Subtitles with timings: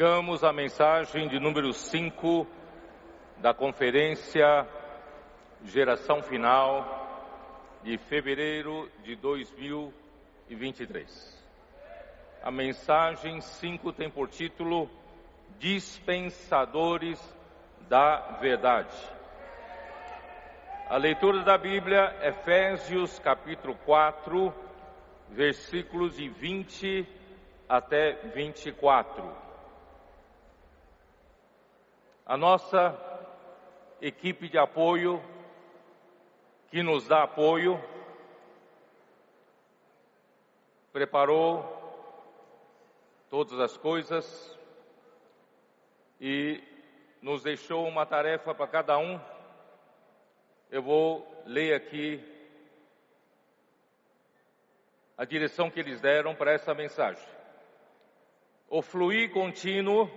[0.00, 2.46] Chegamos à mensagem de número 5
[3.36, 4.66] da conferência
[5.62, 11.44] Geração Final de fevereiro de 2023.
[12.42, 14.88] A mensagem 5 tem por título
[15.58, 17.20] Dispensadores
[17.86, 18.96] da Verdade.
[20.88, 24.50] A leitura da Bíblia, Efésios capítulo 4,
[25.28, 27.06] versículos de 20
[27.68, 29.49] até 24.
[32.30, 32.96] A nossa
[34.00, 35.20] equipe de apoio,
[36.70, 37.76] que nos dá apoio,
[40.92, 41.64] preparou
[43.28, 44.56] todas as coisas
[46.20, 46.62] e
[47.20, 49.20] nos deixou uma tarefa para cada um.
[50.70, 52.22] Eu vou ler aqui
[55.18, 57.28] a direção que eles deram para essa mensagem.
[58.68, 60.08] O fluir contínuo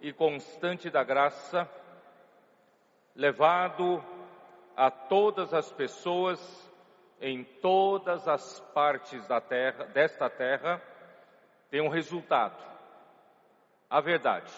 [0.00, 1.68] e constante da graça,
[3.14, 4.02] levado
[4.76, 6.70] a todas as pessoas
[7.20, 10.80] em todas as partes da terra, desta terra,
[11.70, 12.56] tem um resultado:
[13.88, 14.52] a verdade.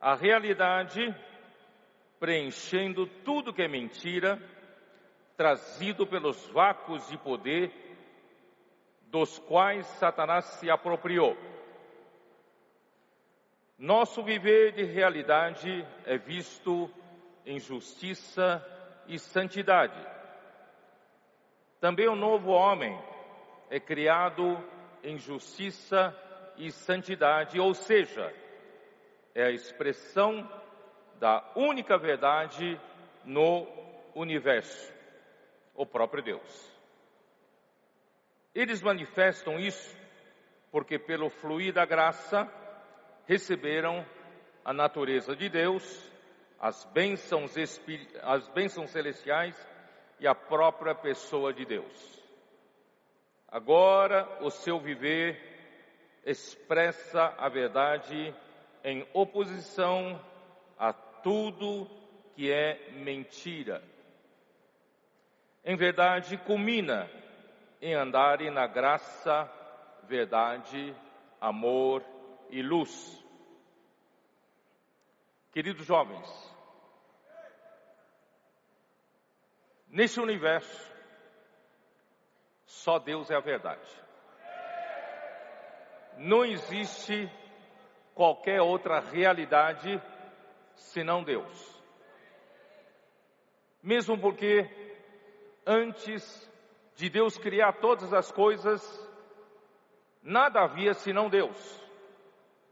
[0.00, 1.14] A realidade
[2.18, 4.40] preenchendo tudo que é mentira,
[5.36, 7.72] trazido pelos vácuos de poder
[9.08, 11.36] dos quais Satanás se apropriou.
[13.78, 16.90] Nosso viver de realidade é visto
[17.44, 18.64] em justiça
[19.06, 19.98] e santidade.
[21.80, 22.96] Também o novo homem
[23.68, 24.62] é criado
[25.02, 26.16] em justiça
[26.56, 28.32] e santidade, ou seja,
[29.34, 30.48] é a expressão
[31.18, 32.80] da única verdade
[33.24, 33.66] no
[34.14, 34.92] universo,
[35.74, 36.72] o próprio Deus.
[38.54, 39.96] Eles manifestam isso
[40.70, 42.50] porque, pelo fluir da graça,
[43.32, 44.04] receberam
[44.62, 45.82] a natureza de Deus,
[46.60, 47.54] as bênçãos,
[48.22, 49.56] as bênçãos celestiais
[50.20, 52.22] e a própria pessoa de Deus.
[53.48, 55.40] Agora o seu viver
[56.26, 58.34] expressa a verdade
[58.84, 60.20] em oposição
[60.78, 61.88] a tudo
[62.34, 63.82] que é mentira.
[65.64, 67.08] Em verdade, culmina
[67.80, 69.50] em andarem na graça,
[70.06, 70.94] verdade,
[71.40, 72.04] amor
[72.50, 73.21] e luz.
[75.52, 76.56] Queridos jovens,
[79.86, 80.90] nesse universo,
[82.64, 83.86] só Deus é a verdade.
[86.16, 87.30] Não existe
[88.14, 90.02] qualquer outra realidade
[90.74, 91.82] senão Deus.
[93.82, 94.70] Mesmo porque
[95.66, 96.50] antes
[96.94, 98.80] de Deus criar todas as coisas,
[100.22, 101.58] nada havia senão Deus.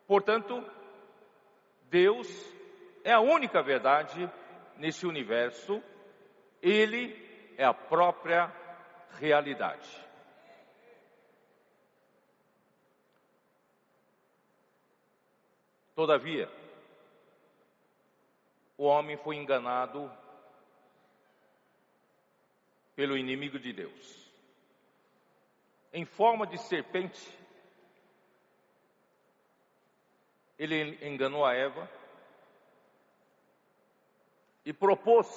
[0.07, 0.65] Portanto,
[1.91, 2.27] Deus
[3.05, 4.31] é a única verdade
[4.77, 5.83] nesse universo,
[6.63, 7.15] Ele
[7.57, 8.53] é a própria
[9.19, 9.89] realidade.
[15.95, 16.51] Todavia,
[18.79, 20.11] o homem foi enganado
[22.97, 24.33] pelo inimigo de Deus.
[25.93, 27.39] Em forma de serpente,
[30.59, 32.00] ele enganou a Eva
[34.65, 35.29] e propôs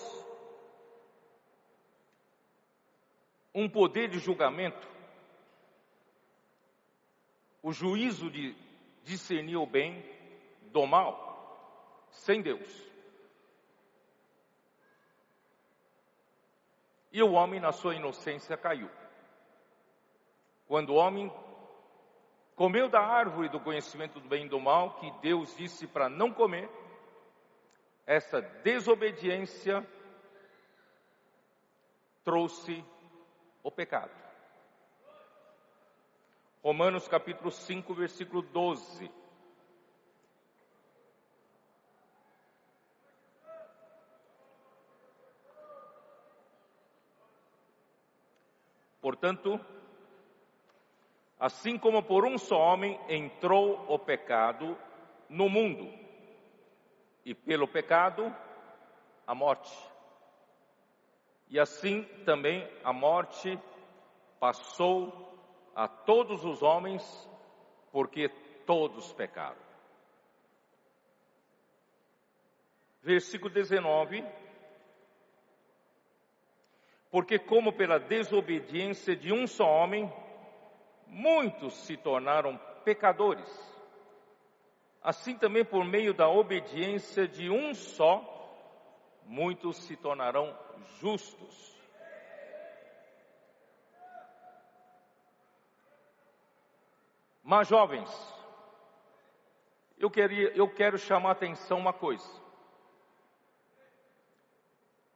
[3.54, 4.88] um poder de julgamento,
[7.62, 8.56] o juízo de
[9.04, 10.04] discernir o bem
[10.72, 12.92] do mal, sem Deus.
[17.12, 18.90] E o homem, na sua inocência, caiu.
[20.68, 21.32] Quando o homem
[22.56, 26.34] comeu da árvore do conhecimento do bem e do mal, que Deus disse para não
[26.34, 26.68] comer,
[28.06, 29.86] essa desobediência
[32.24, 32.84] trouxe
[33.62, 34.12] o pecado.
[36.64, 39.12] Romanos capítulo 5, versículo 12.
[49.02, 49.60] Portanto,
[51.44, 54.78] Assim como por um só homem entrou o pecado
[55.28, 55.94] no mundo,
[57.26, 58.34] e pelo pecado,
[59.26, 59.72] a morte.
[61.50, 63.60] E assim também a morte
[64.40, 65.34] passou
[65.76, 67.30] a todos os homens,
[67.92, 68.30] porque
[68.66, 69.62] todos pecaram.
[73.02, 74.24] Versículo 19.
[77.12, 80.12] Porque, como pela desobediência de um só homem,
[81.06, 83.73] muitos se tornaram pecadores.
[85.04, 88.24] Assim também por meio da obediência de um só,
[89.26, 90.58] muitos se tornarão
[91.00, 91.74] justos.
[97.44, 98.10] Mas jovens,
[99.98, 102.42] eu, queria, eu quero chamar a atenção uma coisa.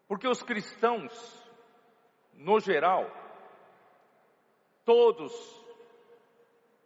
[0.08, 1.14] Porque os cristãos,
[2.34, 3.10] no geral,
[4.84, 5.34] todos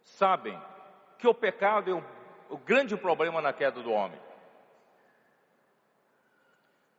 [0.02, 0.60] sabem
[1.18, 2.21] que o pecado é o,
[2.52, 4.20] o grande problema na queda do homem.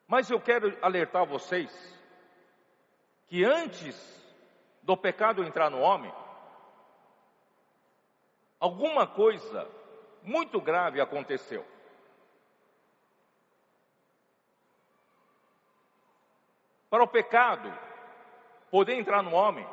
[0.07, 1.71] Mas eu quero alertar vocês
[3.27, 3.95] que antes
[4.81, 6.11] do pecado entrar no homem,
[8.59, 9.69] alguma coisa
[10.23, 11.63] muito grave aconteceu.
[16.89, 17.71] Para o pecado
[18.71, 19.67] poder entrar no homem,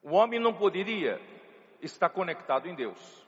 [0.00, 1.20] o homem não poderia
[1.80, 3.21] estar conectado em Deus.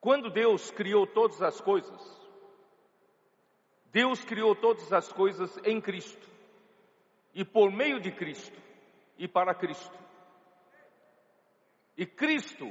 [0.00, 2.20] Quando Deus criou todas as coisas,
[3.92, 6.28] Deus criou todas as coisas em Cristo,
[7.34, 8.58] e por meio de Cristo,
[9.18, 9.98] e para Cristo.
[11.96, 12.66] E Cristo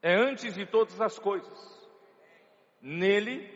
[0.00, 1.88] é antes de todas as coisas.
[2.80, 3.50] Nele,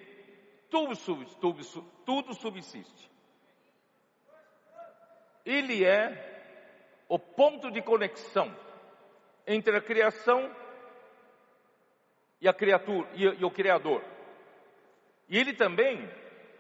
[0.68, 0.96] tudo,
[1.40, 1.62] tudo,
[2.04, 3.10] tudo subsiste.
[5.44, 8.52] Ele é o ponto de conexão
[9.46, 10.62] entre a criação
[12.42, 14.02] e a criatura e, e o Criador.
[15.28, 16.10] E ele também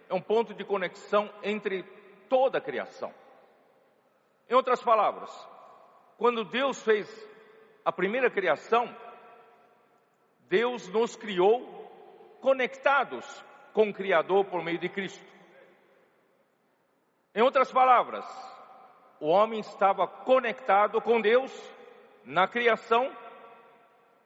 [0.08, 1.82] é um ponto de conexão entre
[2.28, 3.12] toda a criação.
[4.48, 5.30] Em outras palavras,
[6.16, 7.08] quando Deus fez
[7.84, 8.96] a primeira criação,
[10.48, 11.60] Deus nos criou
[12.40, 15.32] conectados com o Criador por meio de Cristo.
[17.34, 18.24] Em outras palavras,
[19.18, 21.50] o homem estava conectado com Deus
[22.24, 23.10] na criação,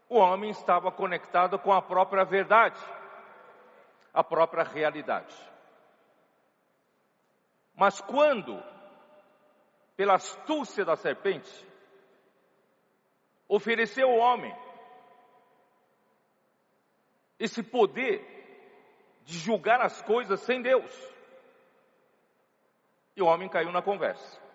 [0.09, 2.81] o homem estava conectado com a própria verdade,
[4.13, 5.35] a própria realidade.
[7.75, 8.63] Mas quando,
[9.97, 11.67] pela astúcia da serpente,
[13.49, 14.57] ofereceu ao homem
[17.39, 18.35] esse poder
[19.25, 21.15] de julgar as coisas sem Deus,
[23.15, 24.47] e o homem caiu na conversa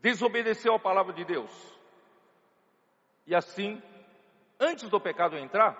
[0.00, 1.79] desobedeceu a palavra de Deus.
[3.30, 3.80] E assim,
[4.58, 5.76] antes do pecado entrar,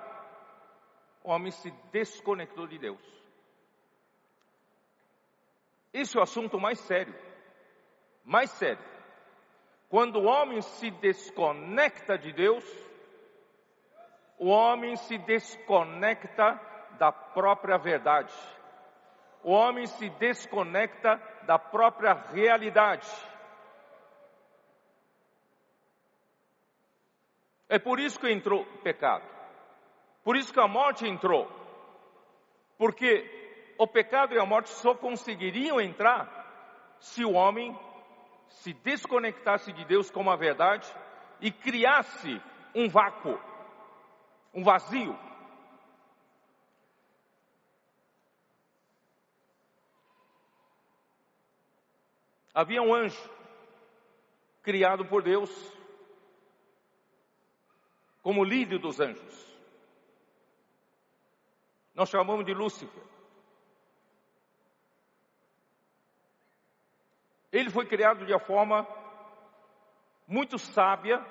[1.25, 3.03] o homem se desconectou de Deus.
[5.93, 7.13] Esse é o assunto mais sério.
[8.25, 8.85] Mais sério.
[9.89, 12.65] Quando o homem se desconecta de Deus,
[14.39, 16.53] o homem se desconecta
[17.01, 18.33] da própria verdade.
[19.43, 23.11] O homem se desconecta da própria realidade.
[27.71, 29.25] É por isso que entrou o pecado.
[30.25, 31.49] Por isso que a morte entrou.
[32.77, 37.79] Porque o pecado e a morte só conseguiriam entrar se o homem
[38.49, 40.93] se desconectasse de Deus como a verdade
[41.41, 42.43] e criasse
[42.75, 43.41] um vácuo,
[44.53, 45.17] um vazio.
[52.53, 53.31] Havia um anjo
[54.61, 55.80] criado por Deus
[58.23, 59.51] como líder dos anjos.
[61.95, 63.03] Nós chamamos de Lúcifer.
[67.53, 68.87] Ele foi criado de uma forma
[70.27, 71.25] muito sábia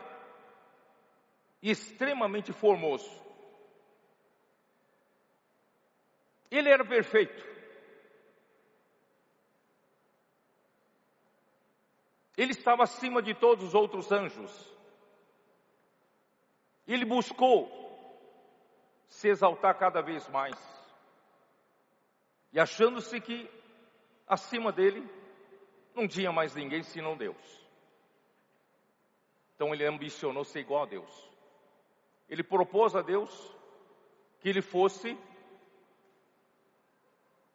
[1.61, 3.09] e extremamente formoso.
[6.51, 7.47] Ele era perfeito.
[12.35, 14.78] Ele estava acima de todos os outros anjos.
[16.93, 17.69] Ele buscou
[19.07, 20.55] se exaltar cada vez mais.
[22.51, 23.47] E achando-se que
[24.27, 25.07] acima dele
[25.93, 27.37] não tinha mais ninguém senão Deus.
[29.53, 31.29] Então ele ambicionou ser igual a Deus.
[32.27, 33.55] Ele propôs a Deus
[34.39, 35.15] que ele fosse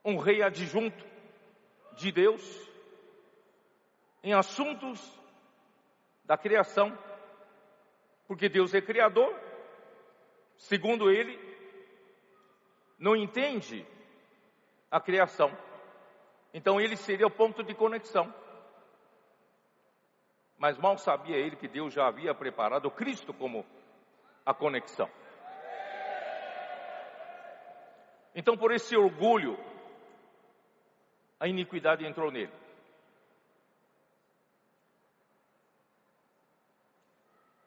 [0.04, 1.04] um rei adjunto
[1.96, 2.70] de Deus
[4.22, 5.00] em assuntos
[6.24, 6.96] da criação
[8.26, 9.35] porque Deus é criador,
[10.57, 11.38] segundo ele,
[12.99, 13.87] não entende
[14.90, 15.50] a criação.
[16.52, 18.33] Então ele seria o ponto de conexão.
[20.57, 23.66] Mas mal sabia ele que Deus já havia preparado Cristo como
[24.47, 25.11] a conexão.
[28.35, 29.57] Então, por esse orgulho,
[31.38, 32.52] a iniquidade entrou nele.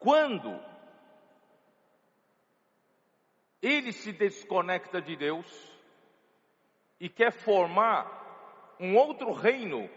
[0.07, 0.57] Quando
[3.61, 5.45] ele se desconecta de Deus
[6.97, 9.89] e quer formar um outro reino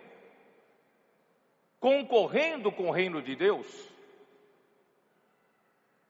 [1.79, 3.69] concorrendo com o reino de Deus,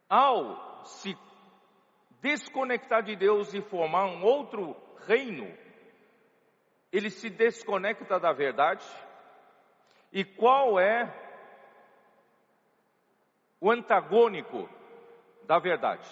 [0.08, 1.14] ao se
[2.22, 4.74] desconectar de Deus e formar um outro
[5.06, 5.46] reino,
[6.90, 8.86] ele se desconecta da verdade.
[10.10, 11.29] E qual é
[13.60, 14.68] o antagônico
[15.44, 16.08] da verdade?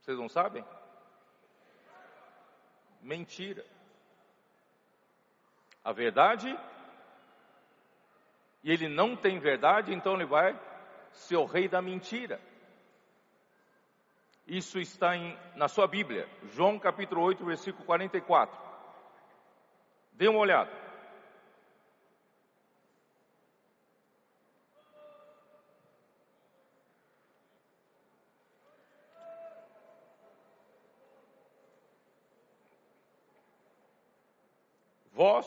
[0.00, 0.64] Vocês não sabem?
[3.00, 3.64] Mentira
[5.84, 6.56] a verdade
[8.62, 10.58] e ele não tem verdade, então ele vai
[11.10, 12.40] ser o rei da mentira.
[14.46, 18.56] Isso está em, na sua Bíblia, João capítulo 8, versículo 44.
[20.12, 20.70] Dê uma olhada.
[35.22, 35.46] Vós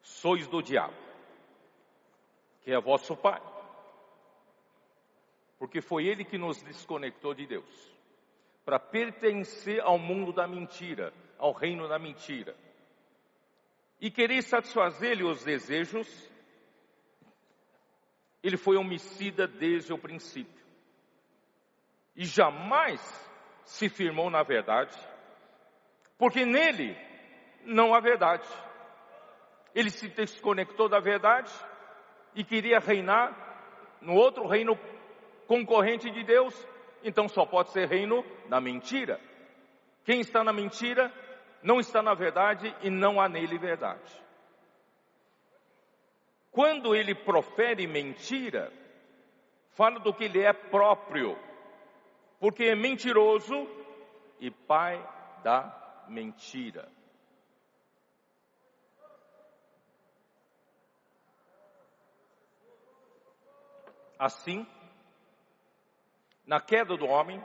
[0.00, 0.96] sois do diabo,
[2.62, 3.42] que é vosso pai.
[5.58, 7.94] Porque foi ele que nos desconectou de Deus,
[8.64, 12.56] para pertencer ao mundo da mentira, ao reino da mentira.
[14.00, 16.08] E querer satisfazer-lhe os desejos,
[18.42, 20.64] ele foi homicida desde o princípio.
[22.16, 23.02] E jamais
[23.64, 24.96] se firmou na verdade,
[26.16, 27.04] porque nele
[27.66, 28.46] não há verdade
[29.76, 31.52] ele se desconectou da verdade
[32.34, 34.74] e queria reinar no outro reino
[35.46, 36.54] concorrente de Deus,
[37.04, 39.20] então só pode ser reino da mentira.
[40.02, 41.12] Quem está na mentira
[41.62, 44.24] não está na verdade e não há nele verdade.
[46.50, 48.72] Quando ele profere mentira,
[49.72, 51.38] fala do que ele é próprio,
[52.40, 53.68] porque é mentiroso
[54.40, 55.06] e pai
[55.42, 56.95] da mentira.
[64.18, 64.66] Assim,
[66.46, 67.42] na queda do homem,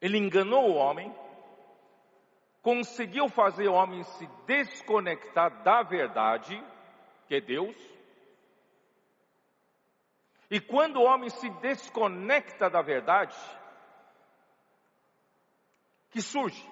[0.00, 1.14] ele enganou o homem,
[2.62, 6.62] conseguiu fazer o homem se desconectar da verdade,
[7.26, 7.76] que é Deus.
[10.50, 13.36] E quando o homem se desconecta da verdade,
[16.10, 16.66] que surge?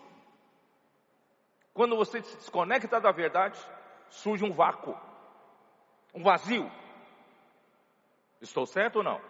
[1.74, 3.58] Quando você se desconecta da verdade,
[4.08, 4.98] surge um vácuo,
[6.14, 6.70] um vazio.
[8.46, 9.20] Estou certo ou não?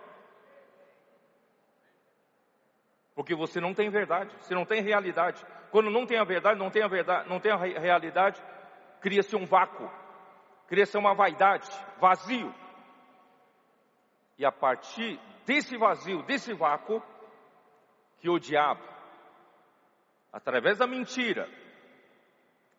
[3.15, 5.45] Porque você não tem verdade, você não tem realidade.
[5.71, 8.43] Quando não tem a verdade, não tem a verdade, não tem a realidade,
[9.01, 9.91] cria-se um vácuo,
[10.69, 11.67] cria-se uma vaidade,
[11.99, 12.55] vazio.
[14.39, 17.03] E a partir desse vazio, desse vácuo,
[18.19, 18.85] que o diabo,
[20.31, 21.49] através da mentira,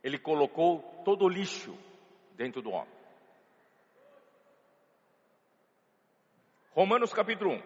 [0.04, 1.76] ele colocou todo o lixo
[2.36, 2.97] dentro do homem.
[6.78, 7.64] Romanos capítulo 1.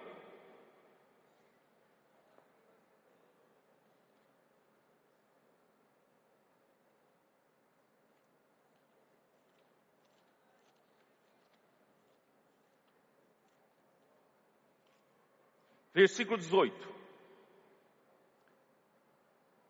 [15.93, 16.73] Versículo 18.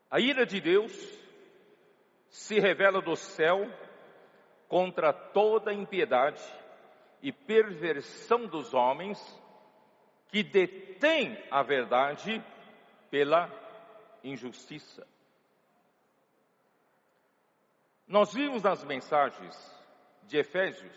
[0.08, 0.92] A ira de Deus
[2.28, 3.68] se revela do céu
[4.68, 6.40] contra toda impiedade
[7.22, 9.18] e perversão dos homens
[10.28, 12.44] que detêm a verdade
[13.10, 13.48] pela
[14.24, 15.06] injustiça.
[18.06, 19.56] Nós vimos nas mensagens
[20.24, 20.94] de Efésios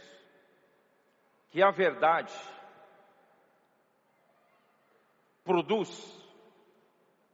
[1.49, 2.33] que a verdade
[5.43, 5.89] produz,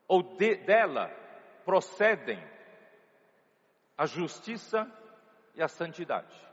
[0.08, 1.08] ou de, dela
[1.64, 2.40] procedem
[3.98, 4.92] a justiça
[5.56, 6.51] e a santidade.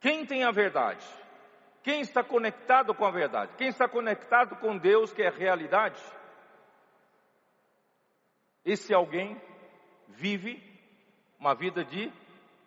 [0.00, 1.04] Quem tem a verdade?
[1.82, 3.54] Quem está conectado com a verdade?
[3.56, 6.02] Quem está conectado com Deus, que é a realidade?
[8.64, 9.40] Esse alguém
[10.08, 10.60] vive
[11.38, 12.12] uma vida de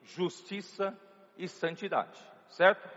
[0.03, 0.97] justiça
[1.37, 2.17] e santidade,
[2.49, 2.89] certo?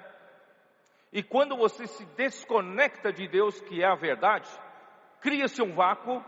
[1.12, 4.49] E quando você se desconecta de Deus, que é a verdade,
[5.21, 6.25] cria-se um vácuo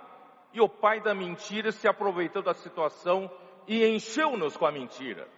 [0.52, 3.30] e o pai da mentira se aproveitou da situação
[3.66, 5.28] e encheu-nos com a mentira.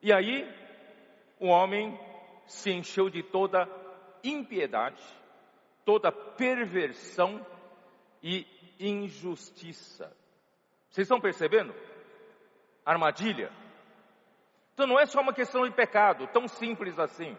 [0.00, 0.48] E aí
[1.42, 1.98] o homem
[2.46, 3.68] se encheu de toda
[4.22, 5.02] impiedade,
[5.84, 7.44] toda perversão
[8.22, 8.46] e
[8.78, 10.16] injustiça.
[10.88, 11.74] Vocês estão percebendo?
[12.86, 13.50] Armadilha.
[14.72, 17.36] Então não é só uma questão de pecado, tão simples assim.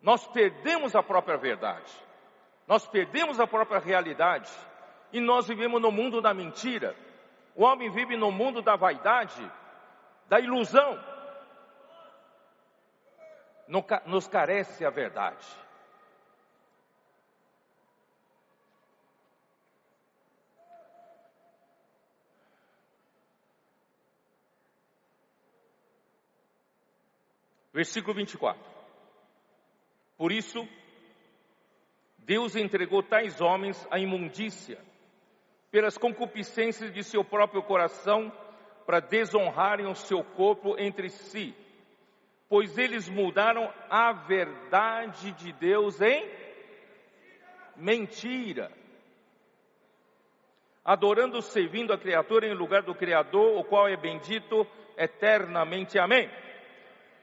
[0.00, 1.92] Nós perdemos a própria verdade,
[2.68, 4.50] nós perdemos a própria realidade
[5.12, 6.94] e nós vivemos no mundo da mentira.
[7.56, 9.50] O homem vive no mundo da vaidade,
[10.28, 11.11] da ilusão.
[14.06, 15.46] Nos carece a verdade.
[27.72, 28.62] Versículo 24.
[30.18, 30.68] Por isso,
[32.18, 34.78] Deus entregou tais homens à imundícia,
[35.70, 38.30] pelas concupiscências de seu próprio coração,
[38.84, 41.54] para desonrarem o seu corpo entre si,
[42.52, 46.30] pois eles mudaram a verdade de Deus em
[47.74, 48.70] mentira,
[50.84, 54.66] adorando, servindo a criatura em lugar do Criador, o qual é bendito
[54.98, 55.98] eternamente.
[55.98, 56.30] Amém.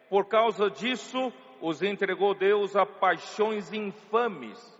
[0.10, 1.32] Por causa disso,
[1.62, 4.79] os entregou Deus a paixões infames,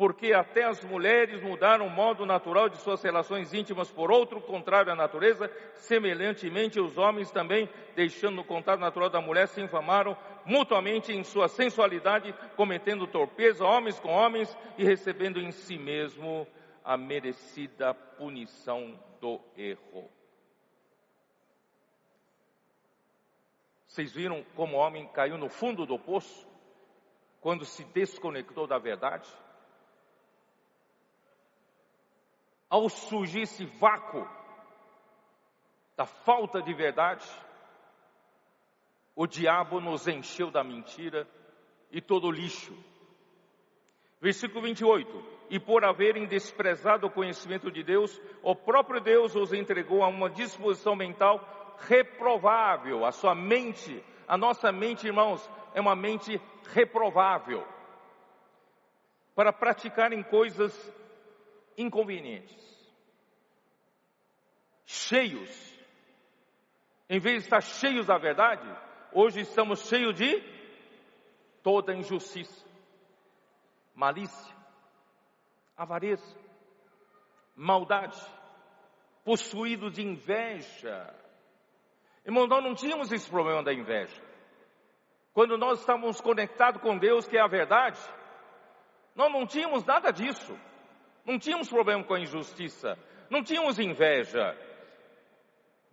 [0.00, 4.90] porque até as mulheres mudaram o modo natural de suas relações íntimas por outro contrário
[4.90, 10.16] à natureza, semelhantemente os homens também, deixando o contato natural da mulher, se infamaram
[10.46, 16.46] mutuamente em sua sensualidade, cometendo torpeza, homens com homens e recebendo em si mesmo
[16.82, 20.10] a merecida punição do erro.
[23.86, 26.48] Vocês viram como o homem caiu no fundo do poço
[27.38, 29.28] quando se desconectou da verdade?
[32.70, 34.24] Ao surgir esse vácuo
[35.96, 37.28] da falta de verdade,
[39.16, 41.28] o diabo nos encheu da mentira
[41.90, 42.72] e todo o lixo.
[44.20, 45.40] Versículo 28.
[45.50, 50.30] E por haverem desprezado o conhecimento de Deus, o próprio Deus os entregou a uma
[50.30, 53.04] disposição mental reprovável.
[53.04, 56.40] A sua mente, a nossa mente, irmãos, é uma mente
[56.72, 57.66] reprovável
[59.34, 60.72] para praticarem coisas
[61.76, 62.58] inconvenientes.
[64.86, 65.50] Cheios.
[67.08, 68.66] Em vez de estar cheios da verdade,
[69.12, 70.42] hoje estamos cheios de
[71.62, 72.64] toda injustiça,
[73.94, 74.56] malícia,
[75.76, 76.36] avareza,
[77.56, 78.20] maldade,
[79.24, 81.14] possuídos de inveja,
[82.24, 84.22] Irmão, nós não tínhamos esse problema da inveja.
[85.32, 87.98] Quando nós estávamos conectados com Deus, que é a verdade,
[89.14, 90.56] nós não tínhamos nada disso.
[91.30, 92.98] Não tínhamos problema com a injustiça.
[93.30, 94.58] Não tínhamos inveja.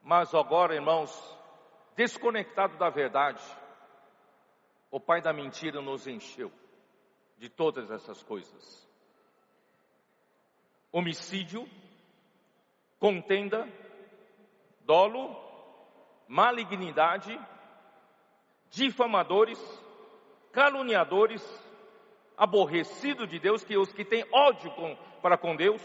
[0.01, 1.11] Mas agora, irmãos,
[1.95, 3.43] desconectado da verdade,
[4.89, 6.51] o pai da mentira nos encheu
[7.37, 8.89] de todas essas coisas.
[10.91, 11.69] Homicídio,
[12.97, 13.71] contenda,
[14.85, 15.39] dolo,
[16.27, 17.39] malignidade,
[18.71, 19.59] difamadores,
[20.51, 21.43] caluniadores,
[22.37, 25.81] aborrecidos de Deus, que os que têm ódio com, para com Deus,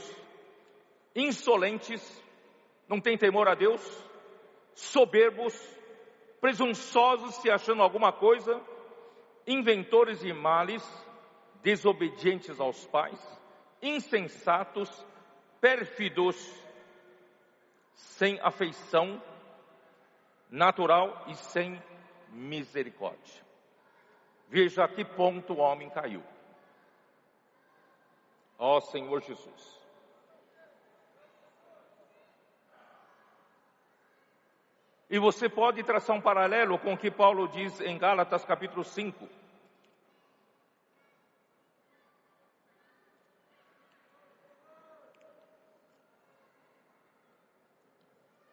[1.16, 2.22] insolentes,
[2.86, 3.80] não têm temor a Deus,
[4.74, 5.54] soberbos,
[6.40, 8.60] presunçosos, se achando alguma coisa,
[9.46, 10.82] inventores de males,
[11.62, 13.20] desobedientes aos pais,
[13.80, 14.90] insensatos,
[15.60, 16.36] pérfidos,
[17.94, 19.22] sem afeição,
[20.50, 21.82] natural e sem
[22.28, 23.42] misericórdia.
[24.48, 26.22] Veja a que ponto o homem caiu.
[28.64, 29.80] Ó Senhor Jesus.
[35.10, 39.28] E você pode traçar um paralelo com o que Paulo diz em Gálatas capítulo 5.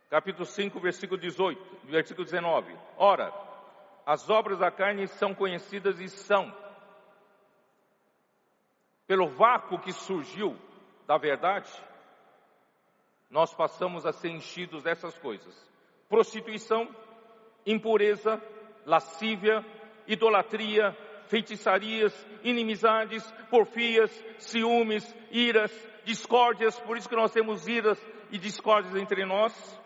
[0.10, 2.76] capítulo 5, versículo 18, versículo 19.
[2.98, 3.32] Ora,
[4.08, 6.52] as obras da carne são conhecidas e são,
[9.10, 10.56] pelo vácuo que surgiu
[11.08, 11.68] da verdade,
[13.28, 15.68] nós passamos a ser enchidos dessas coisas:
[16.08, 16.88] prostituição,
[17.66, 18.40] impureza,
[18.86, 19.66] lascívia,
[20.06, 20.96] idolatria,
[21.26, 25.72] feitiçarias, inimizades, porfias, ciúmes, iras,
[26.06, 29.82] discórdias, por isso que nós temos iras e discórdias entre nós,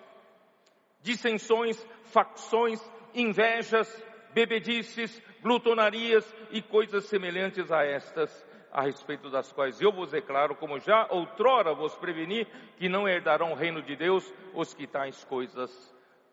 [1.01, 1.81] dissensões,
[2.12, 2.81] facções,
[3.13, 3.88] invejas,
[4.33, 10.79] bebedices, glutonarias e coisas semelhantes a estas, a respeito das quais eu vos declaro, como
[10.79, 12.43] já outrora vos preveni,
[12.77, 15.71] que não herdarão o reino de Deus os que tais coisas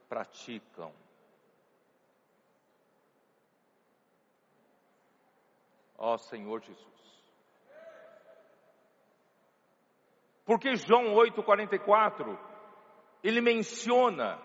[0.08, 0.90] praticam.
[5.98, 6.88] Ó Senhor Jesus.
[10.46, 12.38] Porque João 8,44,
[13.22, 14.40] ele menciona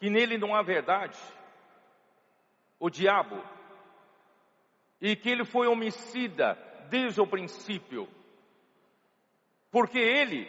[0.00, 1.18] que nele não há verdade,
[2.80, 3.36] o diabo,
[5.00, 8.08] e que ele foi homicida desde o princípio,
[9.70, 10.48] porque ele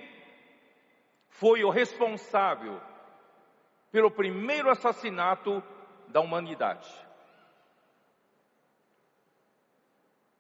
[1.30, 2.82] foi o responsável
[3.92, 5.64] pelo primeiro assassinato
[6.08, 6.90] da humanidade.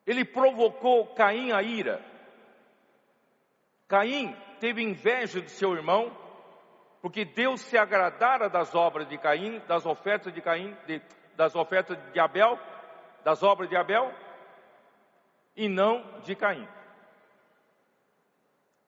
[0.05, 2.01] Ele provocou Caim a ira.
[3.87, 6.15] Caim teve inveja de seu irmão,
[7.01, 11.01] porque Deus se agradara das obras de Caim, das ofertas de Caim, de,
[11.35, 12.57] das ofertas de Abel,
[13.27, 14.09] das obras de Abel,
[15.53, 16.65] e não de Caim.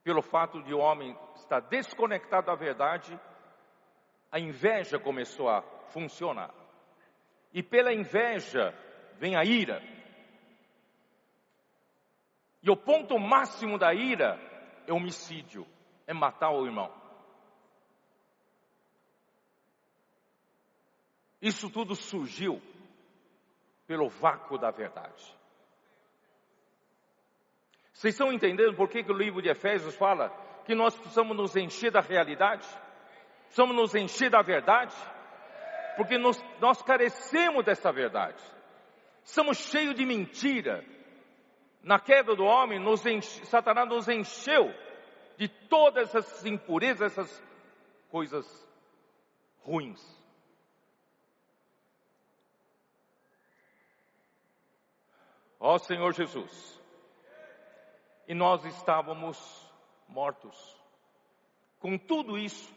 [0.01, 3.19] Pelo fato de o homem estar desconectado da verdade,
[4.31, 6.53] a inveja começou a funcionar.
[7.53, 8.73] E pela inveja
[9.17, 9.83] vem a ira.
[12.63, 14.39] E o ponto máximo da ira
[14.87, 15.67] é homicídio,
[16.07, 16.89] é matar o irmão.
[21.41, 22.61] Isso tudo surgiu
[23.89, 25.35] pelo vácuo da verdade.
[27.91, 30.29] Vocês estão entendendo por que, que o livro de Efésios fala
[30.63, 32.67] que nós precisamos nos encher da realidade?
[33.45, 34.95] Precisamos nos encher da verdade?
[35.97, 38.39] Porque nós, nós carecemos dessa verdade.
[39.23, 40.85] Somos cheios de mentira.
[41.81, 44.71] Na queda do homem, nos enche, Satanás nos encheu
[45.35, 47.43] de todas essas impurezas, essas
[48.11, 48.69] coisas
[49.63, 50.18] ruins.
[55.59, 56.81] Ó Senhor Jesus,
[58.25, 59.37] e nós estávamos
[60.07, 60.55] mortos.
[61.79, 62.73] Com tudo isso,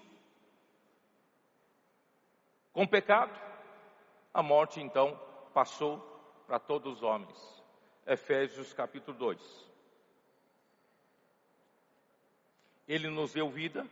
[2.72, 3.32] com pecado,
[4.34, 5.16] a morte então
[5.54, 5.98] passou
[6.46, 7.62] para todos os homens.
[8.04, 9.70] Efésios capítulo 2.
[12.88, 13.86] Ele nos deu vida,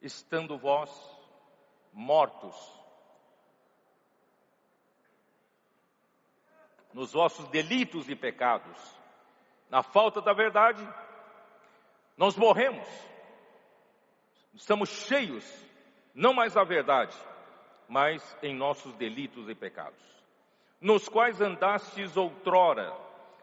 [0.00, 0.88] estando vós
[1.92, 2.77] mortos
[6.92, 8.76] nos vossos delitos e pecados,
[9.70, 10.86] na falta da verdade,
[12.16, 12.86] nós morremos,
[14.54, 15.44] estamos cheios,
[16.14, 17.16] não mais da verdade,
[17.88, 20.02] mas em nossos delitos e pecados,
[20.80, 22.92] nos quais andastes outrora,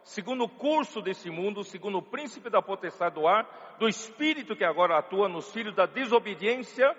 [0.03, 4.63] segundo o curso desse mundo, segundo o príncipe da potestade do ar, do espírito que
[4.63, 6.95] agora atua nos filhos da desobediência,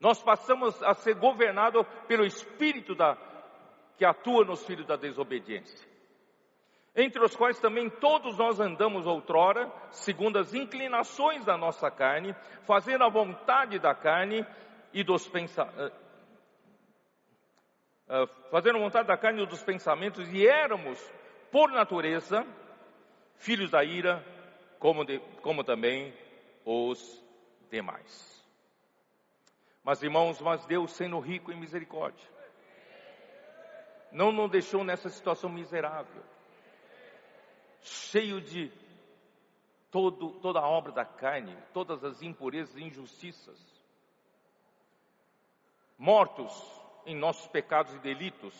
[0.00, 3.16] nós passamos a ser governados pelo espírito da,
[3.98, 5.88] que atua nos filhos da desobediência
[6.98, 12.34] entre os quais também todos nós andamos outrora, segundo as inclinações da nossa carne,
[12.64, 14.44] fazendo a vontade da carne
[14.92, 15.96] e dos pensamentos.
[18.08, 20.98] Uh, uh, fazendo a vontade da carne e dos pensamentos, e éramos,
[21.52, 22.44] por natureza,
[23.36, 24.24] filhos da ira,
[24.80, 26.12] como, de, como também
[26.64, 27.24] os
[27.70, 28.44] demais.
[29.84, 32.26] Mas irmãos, mas Deus sendo rico em misericórdia,
[34.12, 36.22] não nos deixou nessa situação miserável
[37.82, 38.70] cheio de
[39.90, 43.58] todo, toda a obra da carne, todas as impurezas e injustiças.
[45.96, 46.52] Mortos
[47.06, 48.54] em nossos pecados e delitos,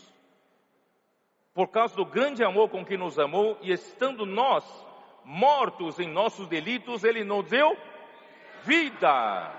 [1.54, 4.64] por causa do grande amor com que nos amou, e estando nós
[5.24, 7.76] mortos em nossos delitos, Ele nos deu
[8.64, 9.52] vida.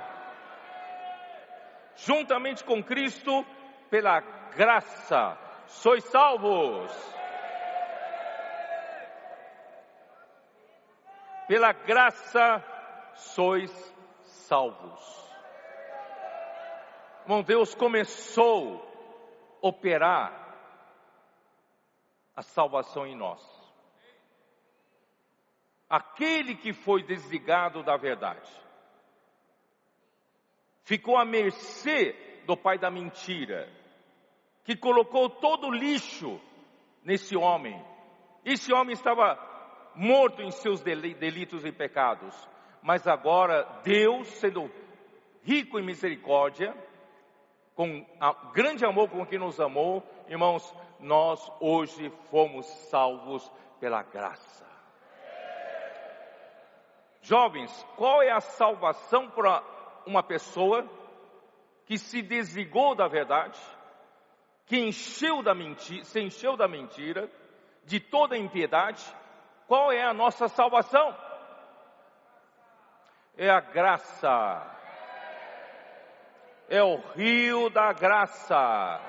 [1.96, 3.46] Juntamente com Cristo,
[3.90, 4.22] pela
[4.56, 5.38] graça,
[5.70, 6.92] sois salvos
[11.48, 12.64] pela graça
[13.16, 13.72] sois
[14.24, 15.30] salvos.
[17.24, 18.86] Irmão, Deus começou
[19.62, 20.40] a operar
[22.36, 23.42] a salvação em nós.
[25.90, 28.50] Aquele que foi desligado da verdade,
[30.84, 32.14] ficou à mercê
[32.46, 33.68] do pai da mentira,
[34.70, 36.40] que colocou todo o lixo
[37.04, 37.84] nesse homem.
[38.46, 39.36] Esse homem estava
[39.96, 42.36] morto em seus delitos e pecados.
[42.80, 44.72] Mas agora Deus, sendo
[45.42, 46.78] rico em misericórdia,
[47.74, 48.06] com
[48.54, 54.70] grande amor com que nos amou, irmãos, nós hoje fomos salvos pela graça.
[57.24, 59.64] Jovens, qual é a salvação para
[60.06, 60.88] uma pessoa
[61.88, 63.60] que se desligou da verdade,
[64.70, 67.28] que encheu da mentira, se encheu da mentira,
[67.86, 69.04] de toda impiedade,
[69.68, 71.18] qual é a nossa salvação?
[73.36, 74.78] É a graça.
[76.70, 79.02] É o rio da graça.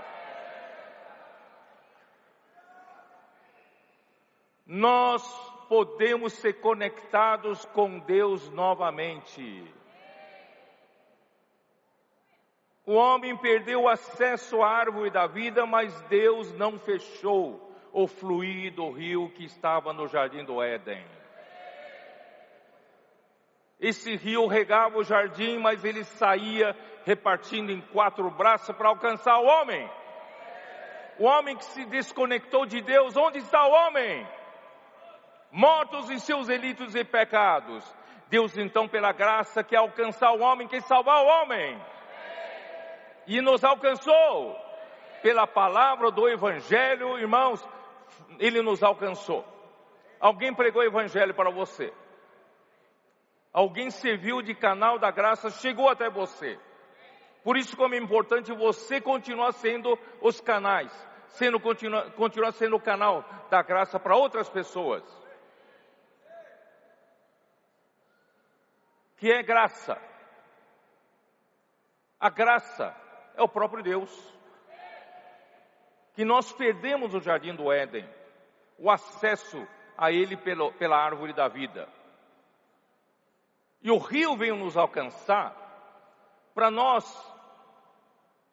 [4.64, 5.22] Nós
[5.68, 9.79] podemos ser conectados com Deus novamente.
[12.90, 18.74] O homem perdeu o acesso à árvore da vida, mas Deus não fechou o fluir
[18.74, 21.06] do rio que estava no jardim do Éden.
[23.78, 29.46] Esse rio regava o jardim, mas ele saía repartindo em quatro braços para alcançar o
[29.46, 29.88] homem.
[31.20, 34.26] O homem que se desconectou de Deus, onde está o homem?
[35.52, 37.84] Mortos em seus delitos e pecados.
[38.28, 41.80] Deus então, pela graça, quer alcançar o homem, quer salvar o homem.
[43.26, 44.56] E nos alcançou.
[45.22, 47.62] Pela palavra do Evangelho, irmãos,
[48.38, 49.44] ele nos alcançou.
[50.18, 51.92] Alguém pregou o Evangelho para você.
[53.52, 56.58] Alguém serviu de canal da graça, chegou até você.
[57.42, 60.92] Por isso como é importante você continuar sendo os canais,
[61.28, 65.02] sendo continuar, continuar sendo o canal da graça para outras pessoas.
[69.16, 70.00] Que é graça.
[72.18, 72.94] A graça
[73.40, 74.10] é o próprio Deus.
[76.14, 78.06] Que nós perdemos o jardim do Éden,
[78.78, 81.88] o acesso a ele pelo, pela árvore da vida.
[83.82, 85.56] E o rio veio nos alcançar
[86.54, 87.04] para nós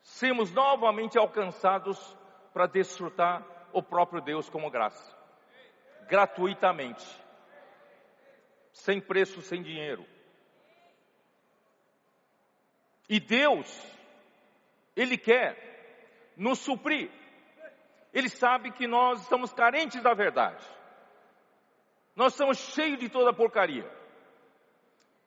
[0.02, 2.15] sermos novamente alcançados
[2.54, 5.13] para desfrutar o próprio Deus como graça.
[6.08, 7.06] Gratuitamente.
[8.71, 10.06] Sem preço, sem dinheiro.
[13.10, 13.96] E Deus,
[14.97, 17.12] Ele quer nos suprir.
[18.12, 20.65] Ele sabe que nós estamos carentes da verdade.
[22.15, 23.88] Nós estamos cheios de toda porcaria.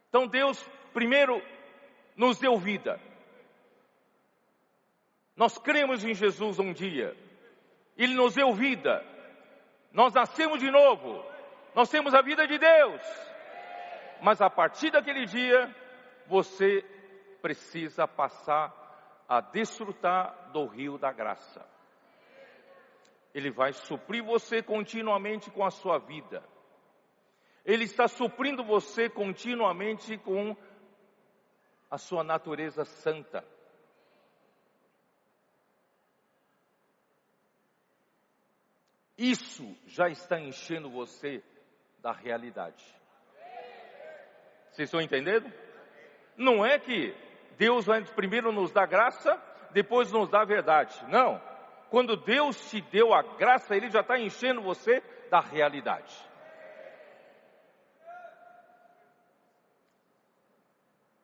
[0.08, 0.60] Então Deus
[0.92, 1.40] primeiro
[2.16, 3.00] nos deu vida.
[5.36, 7.16] Nós cremos em Jesus um dia.
[7.96, 9.06] Ele nos deu vida.
[9.92, 11.24] Nós nascemos de novo.
[11.76, 13.00] Nós temos a vida de Deus.
[14.20, 15.72] Mas a partir daquele dia,
[16.26, 16.84] você
[17.40, 18.79] precisa passar
[19.30, 21.64] a desfrutar do rio da graça.
[23.32, 26.42] Ele vai suprir você continuamente com a sua vida.
[27.64, 30.56] Ele está suprindo você continuamente com
[31.88, 33.46] a sua natureza santa.
[39.16, 41.40] Isso já está enchendo você
[42.00, 42.84] da realidade.
[44.72, 45.52] Vocês estão entendendo?
[46.36, 47.29] Não é que
[47.60, 49.38] Deus vai primeiro nos dar graça,
[49.70, 50.98] depois nos dá a verdade.
[51.08, 51.38] Não.
[51.90, 56.26] Quando Deus te deu a graça, Ele já está enchendo você da realidade.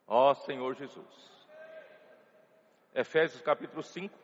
[0.06, 1.48] Ó Senhor Jesus.
[2.94, 4.14] Efésios capítulo 5.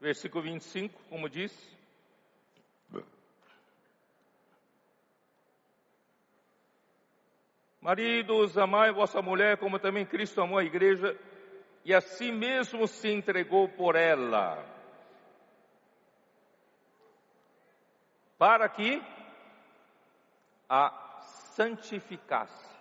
[0.00, 1.73] Versículo 25, como diz.
[7.84, 11.14] Maridos, amai vossa mulher, como também Cristo amou a igreja,
[11.84, 14.64] e a si mesmo se entregou por ela
[18.38, 19.02] para que
[20.66, 21.20] a
[21.54, 22.74] santificasse.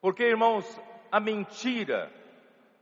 [0.00, 0.66] Porque, irmãos,
[1.12, 2.12] a mentira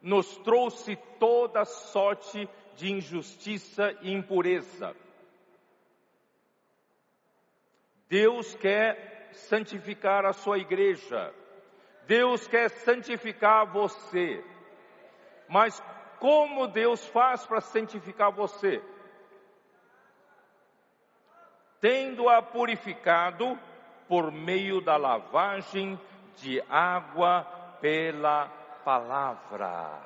[0.00, 4.96] nos trouxe toda sorte de injustiça e impureza.
[8.08, 11.32] Deus quer santificar a sua igreja.
[12.06, 14.44] Deus quer santificar você.
[15.48, 15.82] Mas
[16.18, 18.82] como Deus faz para santificar você?
[21.80, 23.58] tendo-a purificado
[24.06, 25.98] por meio da lavagem
[26.36, 27.44] de água
[27.80, 28.48] pela
[28.84, 29.98] palavra.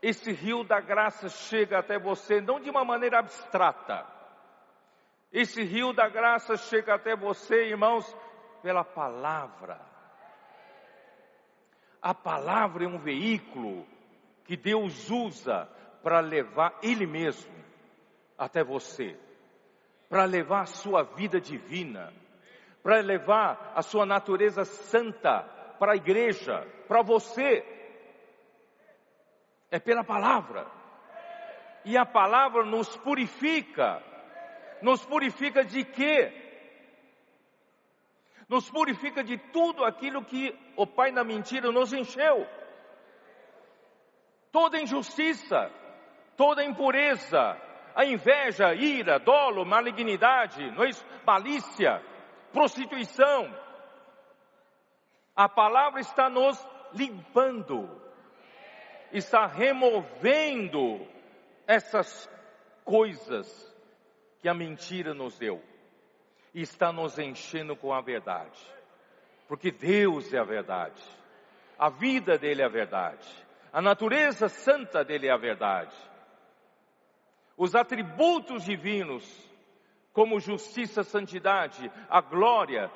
[0.00, 4.06] Esse rio da graça chega até você não de uma maneira abstrata.
[5.32, 8.16] Esse rio da graça chega até você, irmãos,
[8.62, 9.80] pela palavra.
[12.00, 13.86] A palavra é um veículo
[14.44, 15.68] que Deus usa
[16.02, 17.52] para levar Ele mesmo
[18.38, 19.18] até você,
[20.08, 22.12] para levar a sua vida divina,
[22.82, 25.42] para levar a sua natureza santa
[25.78, 27.64] para a igreja, para você.
[29.70, 30.66] É pela palavra.
[31.84, 34.02] E a palavra nos purifica.
[34.82, 36.32] Nos purifica de quê?
[38.48, 42.46] Nos purifica de tudo aquilo que o pai da mentira nos encheu.
[44.50, 45.70] Toda injustiça,
[46.36, 47.60] toda impureza,
[47.94, 52.02] a inveja, ira, dolo, malignidade, é malícia,
[52.52, 53.54] prostituição.
[55.36, 56.56] A palavra está nos
[56.94, 57.90] limpando,
[59.12, 61.06] está removendo
[61.66, 62.30] essas
[62.84, 63.46] coisas
[64.40, 65.62] que a mentira nos deu.
[66.54, 68.58] e está nos enchendo com a verdade.
[69.46, 71.00] Porque Deus é a verdade.
[71.78, 73.28] A vida dele é a verdade.
[73.72, 75.94] A natureza santa dele é a verdade.
[77.56, 79.24] Os atributos divinos,
[80.12, 82.90] como justiça, santidade, a glória,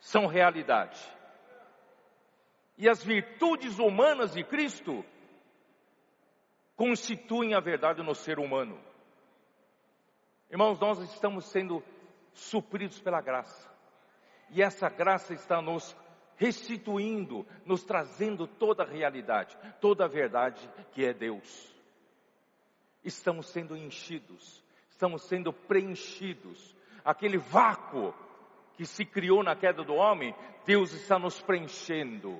[0.00, 0.98] são realidade.
[2.76, 5.04] E as virtudes humanas de Cristo
[6.74, 8.87] constituem a verdade no ser humano.
[10.50, 11.82] Irmãos, nós estamos sendo
[12.32, 13.70] supridos pela graça.
[14.50, 15.94] E essa graça está nos
[16.36, 21.74] restituindo, nos trazendo toda a realidade, toda a verdade que é Deus.
[23.04, 26.74] Estamos sendo enchidos, estamos sendo preenchidos.
[27.04, 28.14] Aquele vácuo
[28.74, 30.34] que se criou na queda do homem,
[30.64, 32.38] Deus está nos preenchendo.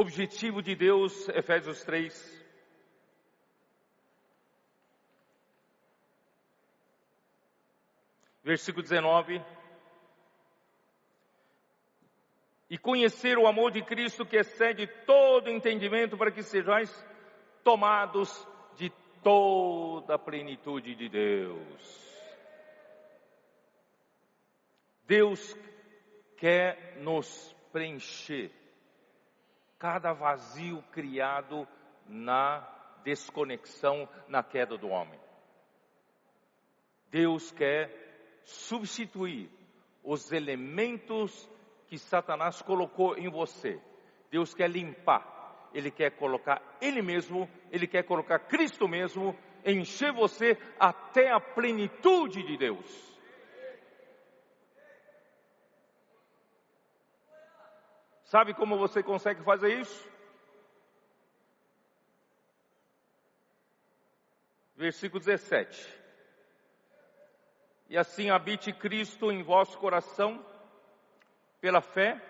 [0.00, 2.46] Objetivo de Deus, Efésios 3.
[8.44, 9.44] Versículo 19.
[12.70, 16.94] E conhecer o amor de Cristo que excede todo entendimento para que sejais
[17.64, 22.28] tomados de toda a plenitude de Deus.
[25.08, 25.56] Deus
[26.36, 28.67] quer nos preencher
[29.78, 31.66] cada vazio criado
[32.06, 32.66] na
[33.04, 35.18] desconexão, na queda do homem.
[37.10, 39.50] Deus quer substituir
[40.02, 41.48] os elementos
[41.86, 43.80] que Satanás colocou em você.
[44.30, 45.36] Deus quer limpar.
[45.72, 52.42] Ele quer colocar Ele mesmo, Ele quer colocar Cristo mesmo, encher você até a plenitude
[52.42, 53.17] de Deus.
[58.28, 60.06] Sabe como você consegue fazer isso?
[64.76, 65.98] Versículo 17.
[67.88, 70.44] E assim habite Cristo em vosso coração,
[71.58, 72.20] pela fé,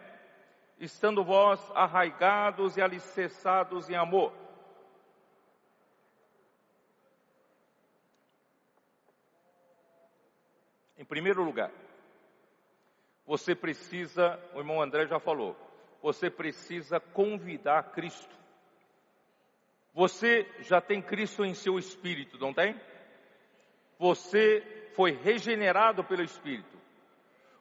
[0.79, 4.33] estando vós arraigados e alicerçados em amor.
[10.97, 11.73] Em primeiro lugar,
[13.27, 15.68] você precisa, o irmão André já falou,
[16.03, 18.37] você precisa convidar Cristo.
[19.95, 22.81] Você já tem Cristo em seu espírito, não tem?
[23.99, 26.79] Você foi regenerado pelo Espírito.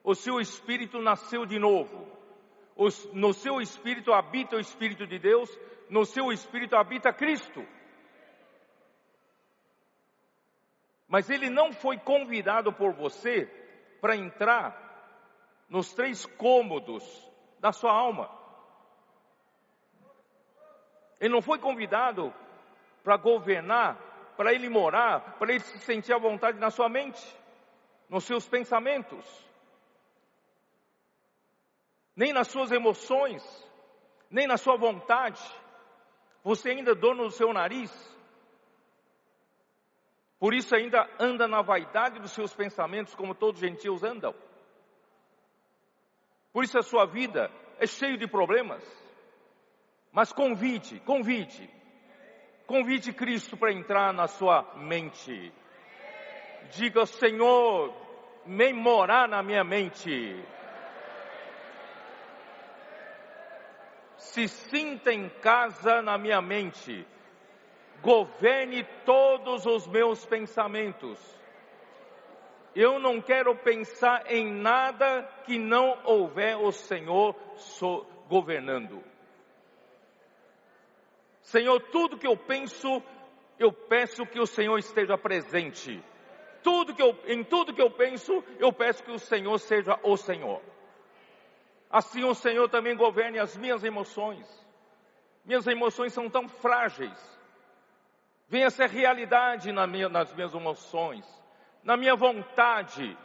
[0.03, 2.15] O seu espírito nasceu de novo.
[3.11, 5.49] No seu espírito habita o Espírito de Deus,
[5.89, 7.65] no seu espírito habita Cristo.
[11.07, 13.45] Mas ele não foi convidado por você
[13.99, 14.85] para entrar
[15.67, 17.26] nos três cômodos
[17.67, 18.29] da sua alma.
[21.19, 22.33] Ele não foi convidado
[23.03, 23.97] para governar,
[24.37, 27.21] para ele morar, para ele se sentir à vontade na sua mente,
[28.07, 29.25] nos seus pensamentos,
[32.15, 33.43] nem nas suas emoções,
[34.29, 35.41] nem na sua vontade.
[36.43, 37.91] Você ainda é dono do seu nariz.
[40.39, 44.33] Por isso ainda anda na vaidade dos seus pensamentos, como todos os gentios andam.
[46.51, 48.83] Por isso a sua vida é cheia de problemas.
[50.11, 51.69] Mas convide, convide.
[52.65, 55.53] Convide Cristo para entrar na sua mente.
[56.71, 57.93] Diga, Senhor,
[58.45, 60.43] vem morar na minha mente.
[64.17, 67.05] Se sinta em casa na minha mente.
[68.01, 71.36] Governe todos os meus pensamentos
[72.79, 77.35] eu não quero pensar em nada que não houver o Senhor
[78.27, 79.03] governando.
[81.41, 83.01] Senhor, tudo que eu penso,
[83.57, 86.03] eu peço que o Senhor esteja presente.
[86.61, 90.15] Tudo que eu, em tudo que eu penso, eu peço que o Senhor seja o
[90.15, 90.61] Senhor.
[91.89, 94.45] Assim o Senhor também governe as minhas emoções.
[95.43, 97.39] Minhas emoções são tão frágeis.
[98.47, 101.46] Venha ser realidade nas minhas emoções
[101.83, 103.17] na minha vontade.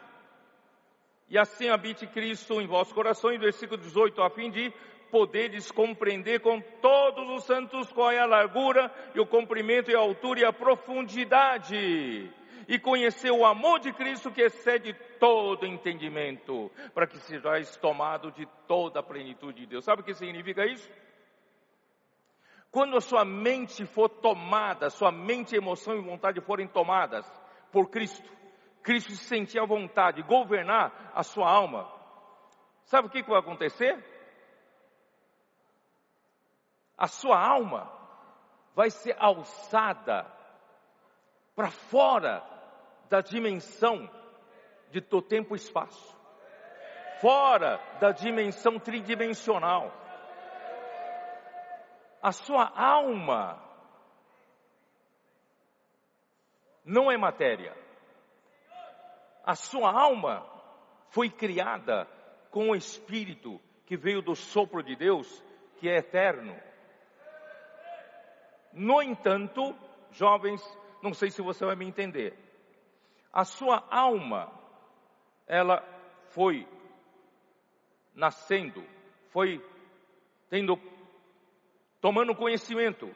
[1.29, 4.73] E assim habite Cristo em vossos corações, versículo 18, a fim de
[5.11, 9.99] poderes compreender com todos os santos qual é a largura e o comprimento e a
[9.99, 12.33] altura e a profundidade
[12.69, 18.47] e conhecer o amor de Cristo que excede todo entendimento, para que sejais tomado de
[18.67, 19.85] toda a plenitude de Deus.
[19.85, 20.91] Sabe o que significa isso?
[22.71, 27.31] Quando a sua mente for tomada, sua mente, emoção e vontade forem tomadas
[27.71, 28.31] por Cristo,
[28.83, 31.91] Cristo se sentir à vontade, governar a sua alma,
[32.85, 33.97] sabe o que, que vai acontecer?
[36.97, 37.91] A sua alma
[38.75, 40.27] vai ser alçada
[41.55, 42.43] para fora
[43.09, 44.09] da dimensão
[44.91, 46.17] de do tempo e espaço,
[47.21, 49.93] fora da dimensão tridimensional.
[52.23, 53.61] A sua alma
[56.85, 57.82] não é matéria.
[59.45, 60.47] A sua alma
[61.09, 62.07] foi criada
[62.51, 65.43] com o espírito que veio do sopro de Deus,
[65.79, 66.57] que é eterno.
[68.73, 69.77] No entanto,
[70.13, 70.63] jovens,
[71.03, 72.39] não sei se você vai me entender.
[73.33, 74.53] A sua alma,
[75.47, 75.83] ela
[76.31, 76.67] foi
[78.15, 78.85] nascendo,
[79.31, 79.65] foi
[80.49, 80.79] tendo,
[82.01, 83.11] tomando conhecimento,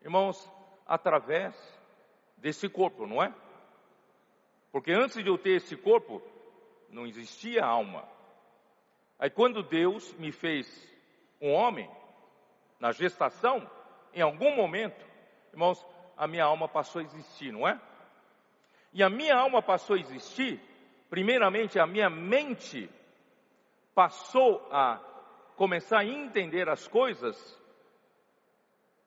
[0.00, 0.50] irmãos,
[0.86, 1.54] através
[2.36, 3.34] desse corpo, não é?
[4.76, 6.20] Porque antes de eu ter esse corpo,
[6.90, 8.06] não existia alma.
[9.18, 10.68] Aí quando Deus me fez
[11.40, 11.90] um homem,
[12.78, 13.66] na gestação,
[14.12, 15.02] em algum momento,
[15.50, 15.82] irmãos,
[16.14, 17.80] a minha alma passou a existir, não é?
[18.92, 20.60] E a minha alma passou a existir,
[21.08, 22.90] primeiramente a minha mente
[23.94, 25.00] passou a
[25.56, 27.34] começar a entender as coisas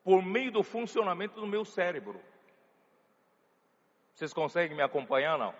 [0.03, 2.19] por meio do funcionamento do meu cérebro.
[4.19, 5.55] Vocês conseguem me acompanhar não?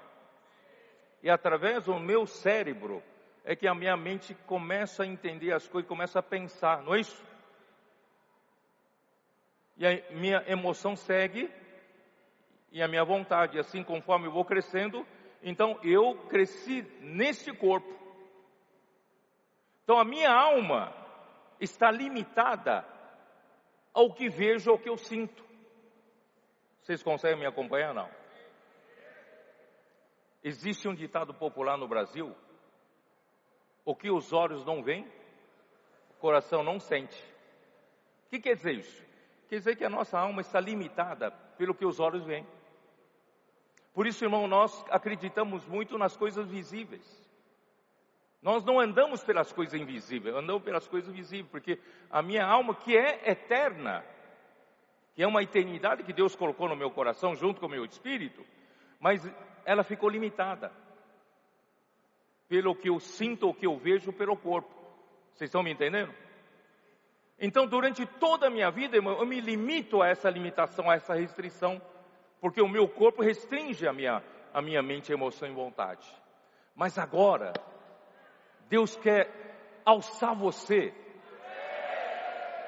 [1.24, 3.02] E através do meu cérebro
[3.46, 7.00] é que a minha mente começa a entender as coisas, começa a pensar, não é
[7.00, 7.24] isso?
[9.78, 11.50] E a minha emoção segue
[12.70, 15.08] e a minha vontade, assim conforme eu vou crescendo,
[15.42, 17.98] então eu cresci neste corpo.
[19.86, 20.94] Então a minha alma
[21.62, 22.86] está limitada
[23.94, 25.46] ao que vejo, ao que eu sinto.
[26.82, 28.19] Vocês conseguem me acompanhar não?
[30.44, 32.36] Existe um ditado popular no Brasil:
[33.84, 35.06] o que os olhos não veem,
[36.12, 37.22] o coração não sente.
[38.26, 39.04] O que quer dizer isso?
[39.50, 42.46] Quer dizer que a nossa alma está limitada pelo que os olhos veem.
[43.94, 47.30] Por isso, irmão, nós acreditamos muito nas coisas visíveis.
[48.42, 51.80] Nós não andamos pelas coisas invisíveis, andamos pelas coisas visíveis, porque
[52.10, 54.06] a minha alma, que é eterna,
[55.14, 58.46] que é uma eternidade que Deus colocou no meu coração junto com o meu espírito,
[59.00, 59.22] mas
[59.70, 60.72] ela ficou limitada
[62.48, 64.68] pelo que eu sinto, o que eu vejo pelo corpo.
[65.36, 66.12] Vocês estão me entendendo?
[67.38, 71.80] Então, durante toda a minha vida, eu me limito a essa limitação, a essa restrição,
[72.42, 76.08] porque o meu corpo restringe a minha, a minha mente, emoção e vontade.
[76.74, 77.54] Mas agora,
[78.68, 79.30] Deus quer
[79.86, 80.92] alçar você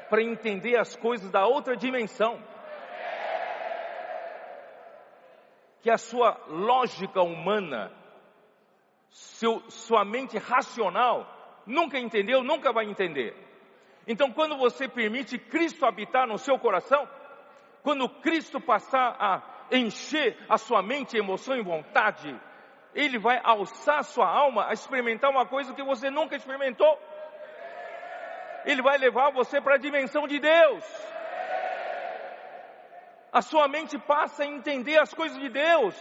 [0.07, 2.50] para entender as coisas da outra dimensão.
[5.81, 7.91] Que a sua lógica humana,
[9.09, 11.27] seu, sua mente racional,
[11.65, 13.35] nunca entendeu, nunca vai entender.
[14.07, 17.07] Então, quando você permite Cristo habitar no seu coração,
[17.83, 22.39] quando Cristo passar a encher a sua mente, emoção e vontade,
[22.93, 26.99] Ele vai alçar sua alma a experimentar uma coisa que você nunca experimentou.
[28.65, 31.10] Ele vai levar você para a dimensão de Deus
[33.31, 35.95] a sua mente passa a entender as coisas de Deus.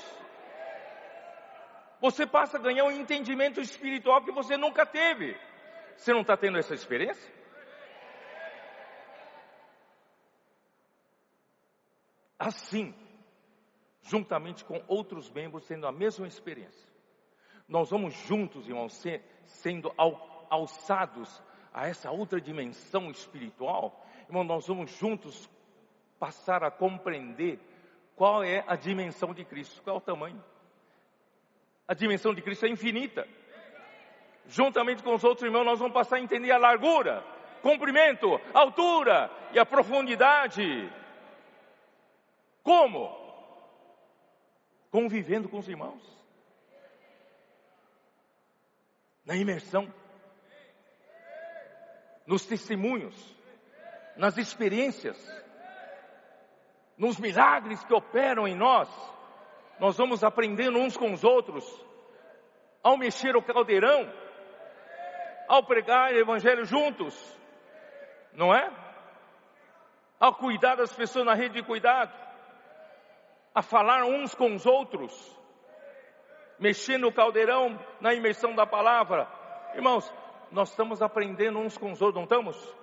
[2.00, 5.36] Você passa a ganhar um entendimento espiritual que você nunca teve.
[5.96, 7.30] Você não está tendo essa experiência?
[12.38, 12.94] Assim,
[14.02, 16.88] juntamente com outros membros tendo a mesma experiência.
[17.68, 19.00] Nós vamos juntos, irmãos,
[19.44, 19.92] sendo
[20.48, 24.04] alçados a essa outra dimensão espiritual.
[24.26, 25.48] Irmão, nós vamos juntos
[26.20, 27.58] passar a compreender
[28.14, 30.44] qual é a dimensão de Cristo, qual é o tamanho.
[31.88, 33.26] A dimensão de Cristo é infinita.
[34.46, 37.24] Juntamente com os outros irmãos, nós vamos passar a entender a largura,
[37.62, 40.92] comprimento, altura e a profundidade.
[42.62, 43.18] Como?
[44.90, 46.02] Convivendo com os irmãos.
[49.24, 49.92] Na imersão.
[52.26, 53.34] Nos testemunhos.
[54.16, 55.16] Nas experiências
[57.00, 58.86] nos milagres que operam em nós,
[59.78, 61.64] nós vamos aprendendo uns com os outros,
[62.82, 64.06] ao mexer o caldeirão,
[65.48, 67.16] ao pregar o evangelho juntos,
[68.34, 68.70] não é?
[70.20, 72.12] Ao cuidar das pessoas na rede de cuidado,
[73.54, 75.10] a falar uns com os outros,
[76.58, 79.26] mexendo o caldeirão na imersão da palavra.
[79.74, 80.12] Irmãos,
[80.52, 82.79] nós estamos aprendendo uns com os outros, não estamos?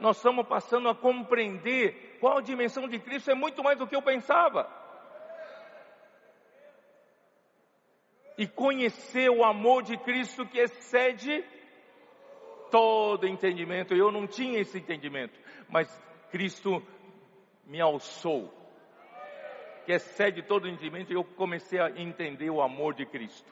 [0.00, 3.96] Nós estamos passando a compreender qual a dimensão de Cristo é muito mais do que
[3.96, 4.68] eu pensava.
[8.38, 11.44] E conhecer o amor de Cristo que excede
[12.70, 13.94] todo entendimento.
[13.94, 15.38] Eu não tinha esse entendimento,
[15.68, 15.88] mas
[16.30, 16.82] Cristo
[17.64, 18.52] me alçou,
[19.84, 23.50] que excede todo entendimento, e eu comecei a entender o amor de Cristo,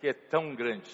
[0.00, 0.90] que é tão grande.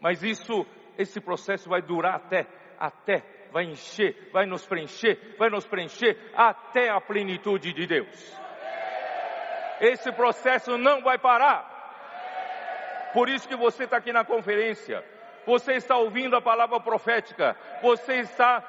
[0.00, 0.66] Mas isso,
[0.96, 2.46] esse processo vai durar até,
[2.78, 3.20] até,
[3.54, 8.36] vai encher, vai nos preencher, vai nos preencher até a plenitude de Deus.
[9.80, 13.12] Esse processo não vai parar.
[13.12, 15.04] Por isso que você está aqui na conferência.
[15.46, 17.56] Você está ouvindo a palavra profética.
[17.80, 18.60] Você está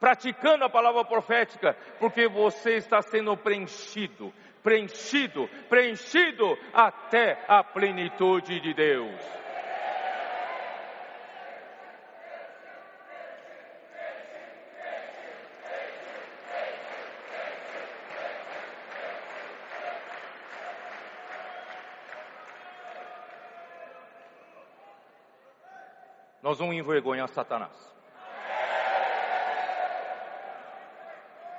[0.00, 4.34] praticando a palavra profética, porque você está sendo preenchido,
[4.64, 9.45] preenchido, preenchido até a plenitude de Deus.
[26.46, 27.72] Nós vamos envergonhar Satanás.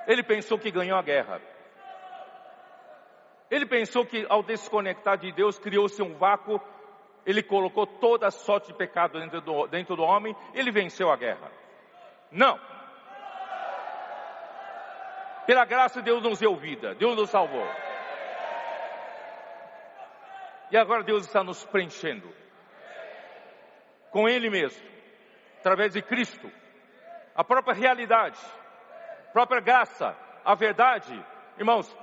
[0.06, 1.42] Ele pensou que ganhou a guerra.
[3.50, 6.58] Ele pensou que ao desconectar de Deus criou-se um vácuo,
[7.26, 11.16] ele colocou toda a sorte de pecado dentro do, dentro do homem, ele venceu a
[11.18, 11.52] guerra.
[12.32, 12.58] Não.
[15.46, 17.68] Pela graça Deus nos deu vida, Deus nos salvou.
[20.70, 22.47] E agora Deus está nos preenchendo
[24.10, 24.86] com Ele mesmo,
[25.58, 26.50] através de Cristo,
[27.34, 28.38] a própria realidade,
[29.28, 31.14] a própria graça, a verdade,
[31.56, 31.94] irmãos,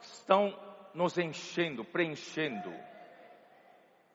[0.00, 0.56] estão
[0.92, 2.72] nos enchendo, preenchendo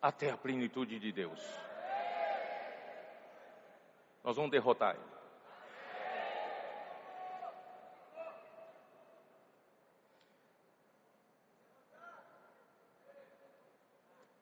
[0.01, 1.39] até a plenitude de Deus.
[4.23, 5.19] Nós vamos derrotar Ele.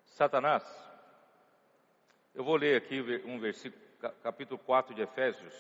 [0.06, 0.87] Satanás
[2.38, 3.82] eu vou ler aqui um versículo,
[4.22, 5.56] capítulo 4 de Efésios,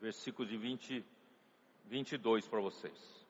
[0.00, 1.04] versículo de 20,
[1.86, 3.26] 22 para vocês.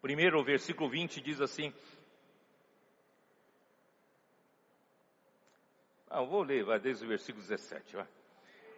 [0.00, 1.74] Primeiro, o versículo 20 diz assim.
[6.08, 7.96] Ah, eu vou ler, vai desde o versículo 17.
[7.96, 8.06] Vai.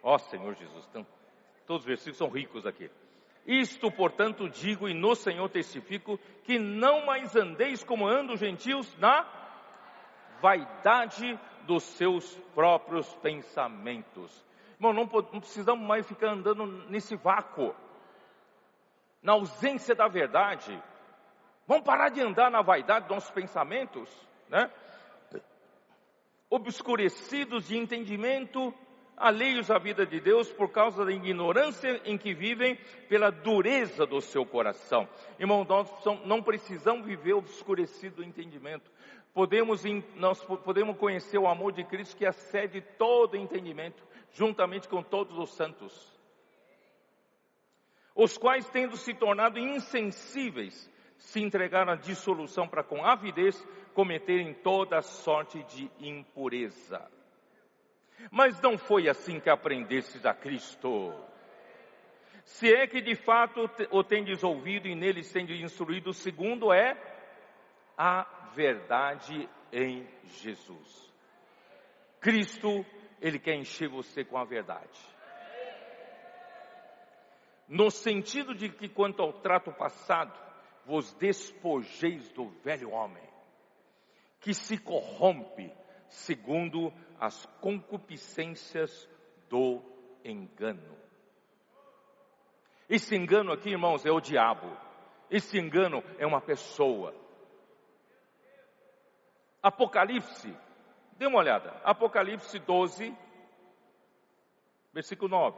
[0.01, 1.05] Ó Senhor Jesus, então,
[1.67, 2.89] todos os versículos são ricos aqui.
[3.45, 8.97] Isto, portanto, digo e no Senhor testifico que não mais andeis como andam os gentios
[8.97, 9.27] na
[10.41, 14.45] vaidade dos seus próprios pensamentos.
[14.75, 17.75] Irmão, não, não precisamos mais ficar andando nesse vácuo,
[19.21, 20.81] na ausência da verdade.
[21.67, 24.09] Vamos parar de andar na vaidade dos nossos pensamentos,
[24.49, 24.69] né?
[26.49, 28.73] Obscurecidos de entendimento
[29.17, 34.21] alheios à vida de Deus por causa da ignorância em que vivem, pela dureza do
[34.21, 35.07] seu coração.
[35.39, 35.89] Irmão, nós
[36.25, 38.91] não precisamos viver obscurecido do entendimento.
[39.33, 39.83] Podemos,
[40.15, 45.53] nós podemos conhecer o amor de Cristo que excede todo entendimento, juntamente com todos os
[45.53, 46.13] santos.
[48.15, 55.01] Os quais, tendo se tornado insensíveis, se entregaram à dissolução para com avidez cometerem toda
[55.01, 57.09] sorte de impureza.
[58.31, 61.13] Mas não foi assim que aprendestes a Cristo.
[62.45, 66.97] Se é que de fato o tendes ouvido e neles tendes instruído, segundo é
[67.97, 71.11] a verdade em Jesus.
[72.19, 72.85] Cristo,
[73.21, 74.99] Ele quer encher você com a verdade.
[77.67, 80.37] No sentido de que, quanto ao trato passado,
[80.85, 83.23] vos despojeis do velho homem,
[84.41, 85.71] que se corrompe
[86.09, 86.93] segundo
[87.23, 89.09] as concupiscências
[89.49, 89.81] do
[90.25, 90.97] engano.
[92.89, 94.67] Esse engano aqui, irmãos, é o diabo.
[95.31, 97.15] Esse engano é uma pessoa.
[99.61, 100.53] Apocalipse,
[101.13, 101.69] dê uma olhada.
[101.85, 103.17] Apocalipse 12,
[104.91, 105.57] versículo 9.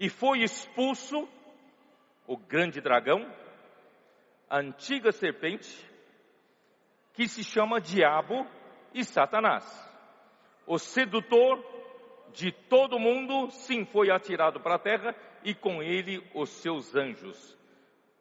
[0.00, 1.28] E foi expulso
[2.32, 3.30] o grande dragão,
[4.48, 5.86] a antiga serpente,
[7.12, 8.46] que se chama Diabo
[8.94, 9.62] e Satanás.
[10.66, 11.62] O sedutor
[12.32, 15.14] de todo mundo, sim, foi atirado para a terra
[15.44, 17.58] e com ele os seus anjos.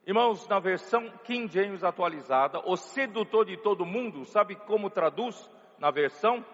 [0.05, 5.49] Irmãos, na versão King James atualizada, o sedutor de todo mundo, sabe como traduz
[5.79, 6.45] na versão?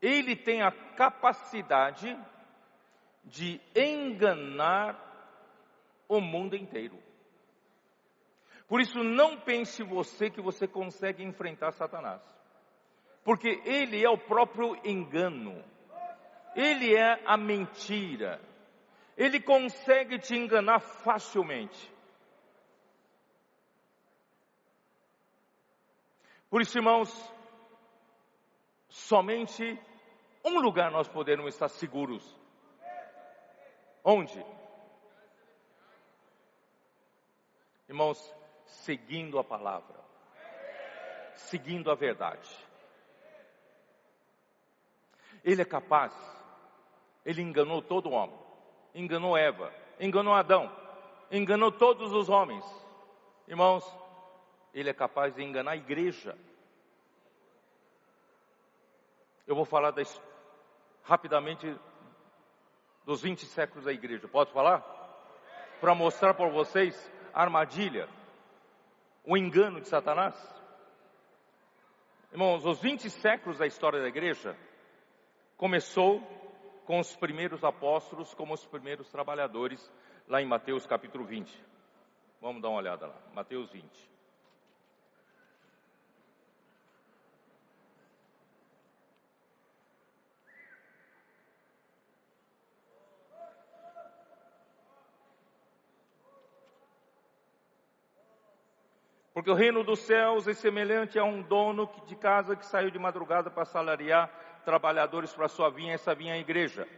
[0.00, 2.16] Ele tem a capacidade
[3.24, 4.98] de enganar
[6.08, 6.98] o mundo inteiro.
[8.68, 12.22] Por isso, não pense você que você consegue enfrentar Satanás,
[13.22, 15.62] porque ele é o próprio engano,
[16.54, 18.40] ele é a mentira,
[19.16, 21.92] Ele consegue te enganar facilmente.
[26.50, 27.10] Por isso, irmãos,
[28.88, 29.78] somente
[30.44, 32.24] um lugar nós podemos estar seguros.
[34.04, 34.44] Onde?
[37.88, 38.34] Irmãos,
[38.66, 39.98] seguindo a palavra,
[41.34, 42.54] seguindo a verdade.
[45.42, 46.12] Ele é capaz,
[47.24, 48.38] ele enganou todo homem,
[48.94, 50.70] enganou Eva, enganou Adão,
[51.30, 52.64] enganou todos os homens.
[53.48, 53.84] Irmãos,
[54.74, 56.36] ele é capaz de enganar a igreja.
[59.46, 60.20] Eu vou falar das,
[61.02, 61.78] rapidamente
[63.04, 64.26] dos 20 séculos da igreja.
[64.28, 64.80] Posso falar?
[65.80, 66.94] Para mostrar para vocês
[67.32, 68.08] a armadilha,
[69.24, 70.34] o engano de Satanás.
[72.32, 74.56] Irmãos, os 20 séculos da história da igreja
[75.56, 76.20] começou
[76.86, 79.90] com os primeiros apóstolos como os primeiros trabalhadores,
[80.28, 81.64] lá em Mateus capítulo 20.
[82.40, 84.13] Vamos dar uma olhada lá, Mateus 20.
[99.34, 103.00] Porque o reino dos céus é semelhante a um dono de casa que saiu de
[103.00, 104.28] madrugada para salariar
[104.64, 106.88] trabalhadores para sua vinha, essa vinha é a igreja.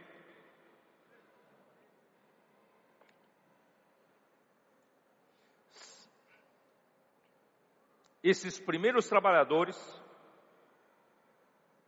[8.23, 9.75] Esses primeiros trabalhadores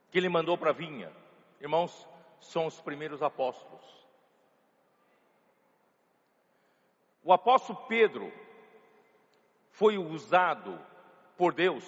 [0.09, 1.15] que ele mandou para a vinha,
[1.61, 2.07] irmãos,
[2.39, 3.85] são os primeiros apóstolos.
[7.23, 8.31] O apóstolo Pedro,
[9.80, 10.77] foi usado
[11.38, 11.86] por Deus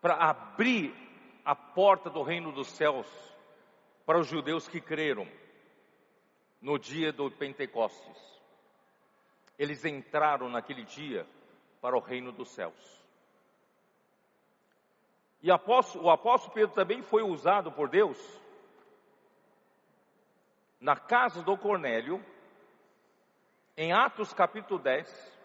[0.00, 0.92] para abrir
[1.44, 3.06] a porta do reino dos céus
[4.04, 5.28] para os judeus que creram
[6.60, 8.42] no dia do Pentecostes.
[9.56, 11.24] Eles entraram naquele dia
[11.80, 13.00] para o reino dos céus.
[15.40, 15.54] E o
[16.10, 18.18] apóstolo Pedro também foi usado por Deus
[20.80, 22.20] na casa do Cornélio,
[23.76, 25.37] em Atos capítulo 10,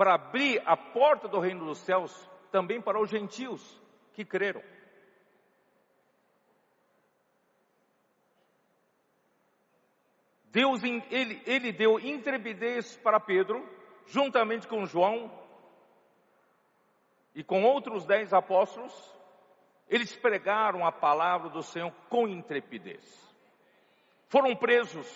[0.00, 2.10] para abrir a porta do reino dos céus
[2.50, 3.60] também para os gentios
[4.14, 4.62] que creram.
[10.46, 13.62] Deus, ele, ele deu intrepidez para Pedro,
[14.06, 15.30] juntamente com João
[17.34, 19.14] e com outros dez apóstolos,
[19.86, 23.04] eles pregaram a palavra do Senhor com intrepidez.
[24.28, 25.06] Foram presos,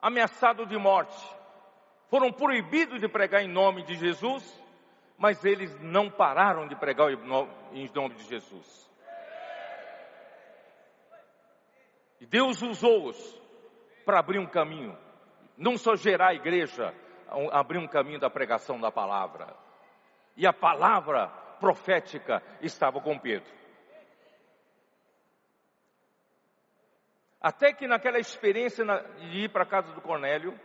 [0.00, 1.39] ameaçados de morte,
[2.10, 4.44] foram proibidos de pregar em nome de Jesus,
[5.16, 8.90] mas eles não pararam de pregar em nome de Jesus.
[12.20, 13.40] E Deus usou-os
[14.04, 14.98] para abrir um caminho,
[15.56, 16.92] não só gerar a igreja,
[17.52, 19.54] abrir um caminho da pregação da palavra.
[20.36, 21.28] E a palavra
[21.60, 23.52] profética estava com Pedro.
[27.40, 30.58] Até que naquela experiência de ir para a casa do Cornélio,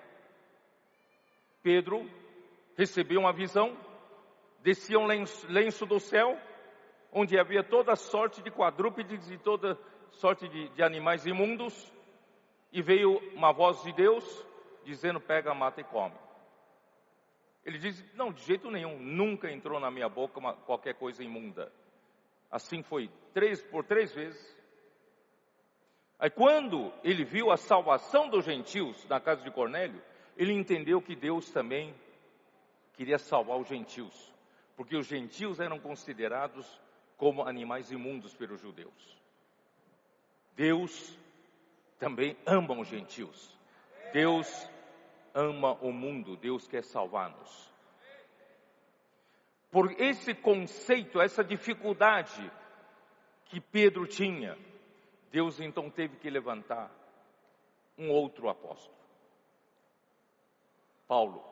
[1.65, 2.07] Pedro
[2.77, 3.75] recebeu uma visão,
[4.61, 6.39] descia um lenço, lenço do céu,
[7.11, 9.75] onde havia toda sorte de quadrúpedes e toda
[10.11, 11.91] sorte de, de animais imundos,
[12.71, 14.45] e veio uma voz de Deus
[14.83, 16.13] dizendo: pega, mata e come.
[17.65, 21.73] Ele diz: não, de jeito nenhum, nunca entrou na minha boca uma, qualquer coisa imunda.
[22.51, 24.55] Assim foi três por três vezes.
[26.19, 29.99] Aí quando ele viu a salvação dos gentios na casa de Cornélio,
[30.35, 31.93] ele entendeu que Deus também
[32.93, 34.33] queria salvar os gentios,
[34.75, 36.65] porque os gentios eram considerados
[37.17, 39.17] como animais imundos pelos judeus.
[40.55, 41.17] Deus
[41.99, 43.57] também ama os gentios.
[44.13, 44.69] Deus
[45.33, 47.73] ama o mundo, Deus quer salvar-nos.
[49.69, 52.49] Por esse conceito, essa dificuldade
[53.45, 54.57] que Pedro tinha,
[55.31, 56.89] Deus então teve que levantar
[57.97, 58.94] um outro apóstolo.
[61.07, 61.43] Paulo.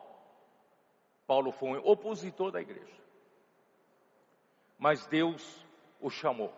[1.26, 3.02] Paulo foi um opositor da igreja.
[4.78, 5.64] Mas Deus
[6.00, 6.52] o chamou.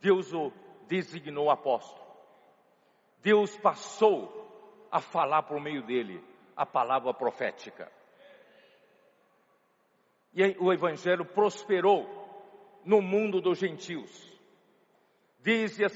[0.00, 0.52] Deus o
[0.86, 2.02] designou apóstolo.
[3.22, 4.40] Deus passou
[4.90, 6.22] a falar por meio dele
[6.56, 7.90] a palavra profética.
[10.34, 12.06] E o evangelho prosperou
[12.84, 14.32] no mundo dos gentios.
[15.38, 15.88] Desde, a,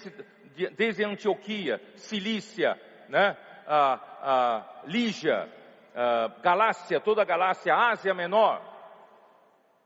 [0.77, 3.37] desde Antioquia, Cilícia, né?
[3.67, 5.53] A, a Lígia,
[5.95, 8.63] a Galácia, toda a Galácia, Ásia Menor,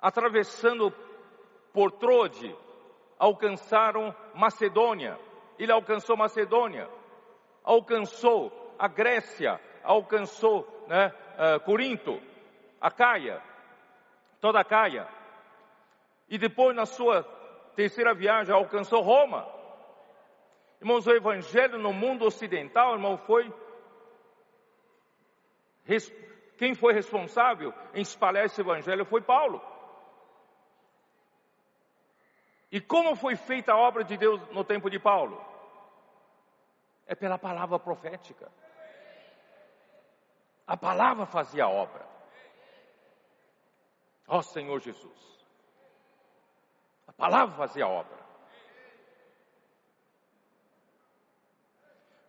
[0.00, 0.92] atravessando
[1.72, 2.54] por Trode,
[3.18, 5.18] alcançaram Macedônia
[5.62, 6.88] ele alcançou Macedônia,
[7.62, 12.18] alcançou a Grécia, alcançou né, uh, Corinto,
[12.80, 13.42] a Caia,
[14.40, 15.06] toda a Caia.
[16.30, 17.22] E depois, na sua
[17.76, 19.46] terceira viagem, alcançou Roma.
[20.80, 23.52] Irmãos, o evangelho no mundo ocidental, irmão, foi.
[26.56, 29.62] Quem foi responsável em espalhar esse evangelho foi Paulo.
[32.70, 35.44] E como foi feita a obra de Deus no tempo de Paulo?
[37.06, 38.50] É pela palavra profética.
[40.66, 42.06] A palavra fazia a obra.
[44.28, 45.44] Ó oh, Senhor Jesus.
[47.08, 48.20] A palavra fazia a obra.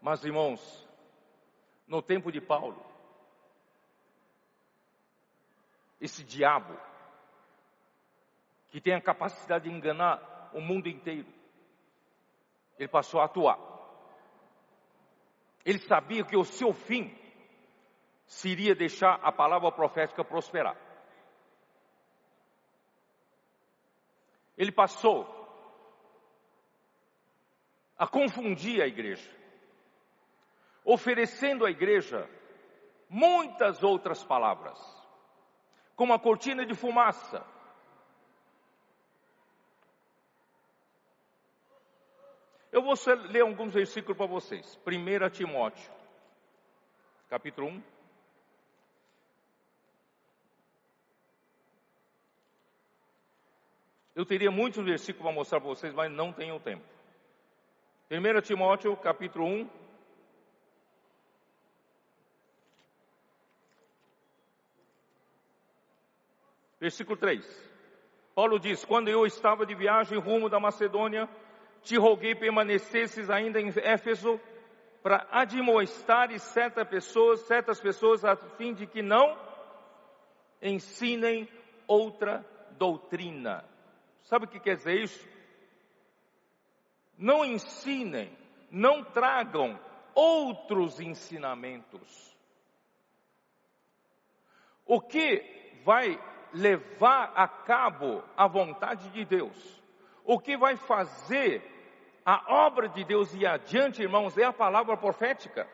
[0.01, 0.89] Mas irmãos,
[1.85, 2.83] no tempo de Paulo,
[6.01, 6.75] esse diabo,
[8.71, 11.31] que tem a capacidade de enganar o mundo inteiro,
[12.77, 13.59] ele passou a atuar.
[15.63, 17.15] Ele sabia que o seu fim
[18.25, 20.75] seria deixar a palavra profética prosperar.
[24.57, 25.27] Ele passou
[27.97, 29.29] a confundir a igreja,
[30.83, 32.27] oferecendo à igreja
[33.07, 34.79] muitas outras palavras,
[36.01, 37.45] como a cortina de fumaça.
[42.71, 42.95] Eu vou
[43.29, 44.79] ler alguns versículos para vocês.
[44.83, 45.93] 1 Timóteo,
[47.29, 47.83] capítulo 1.
[54.15, 56.83] Eu teria muitos versículos para mostrar para vocês, mas não tenho tempo.
[58.09, 59.80] 1 Timóteo, capítulo 1.
[66.81, 67.45] Versículo 3.
[68.33, 71.29] Paulo diz: Quando eu estava de viagem rumo da Macedônia,
[71.83, 74.41] te roguei permanecesses ainda em Éfeso
[75.03, 79.37] para admoestares certas pessoas, certas pessoas a fim de que não
[80.59, 81.47] ensinem
[81.87, 82.43] outra
[82.79, 83.63] doutrina.
[84.23, 85.29] Sabe o que quer dizer isso?
[87.15, 88.35] Não ensinem,
[88.71, 89.79] não tragam
[90.15, 92.35] outros ensinamentos.
[94.83, 96.19] O que vai
[96.53, 99.81] levar a cabo a vontade de Deus,
[100.23, 101.61] o que vai fazer
[102.25, 105.67] a obra de Deus ir adiante, irmãos, é a palavra profética.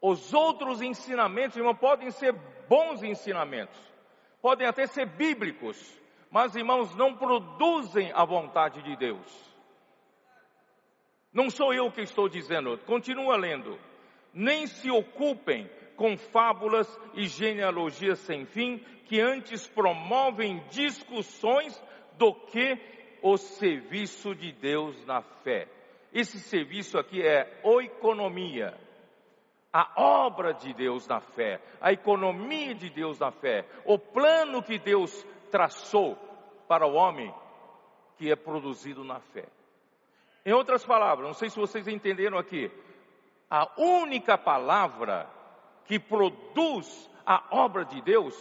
[0.00, 2.32] Os outros ensinamentos, irmão, podem ser
[2.68, 3.78] bons ensinamentos,
[4.40, 6.00] podem até ser bíblicos,
[6.30, 9.50] mas irmãos, não produzem a vontade de Deus.
[11.32, 13.78] Não sou eu que estou dizendo, continua lendo.
[14.32, 15.70] Nem se ocupem
[16.00, 21.78] com fábulas e genealogias sem fim, que antes promovem discussões
[22.16, 22.78] do que
[23.20, 25.68] o serviço de Deus na fé.
[26.10, 28.74] Esse serviço aqui é oikonomia,
[29.70, 34.78] a obra de Deus na fé, a economia de Deus na fé, o plano que
[34.78, 35.12] Deus
[35.50, 36.16] traçou
[36.66, 37.30] para o homem
[38.16, 39.44] que é produzido na fé.
[40.46, 42.70] Em outras palavras, não sei se vocês entenderam aqui,
[43.50, 45.38] a única palavra
[45.90, 48.36] que produz a obra de Deus,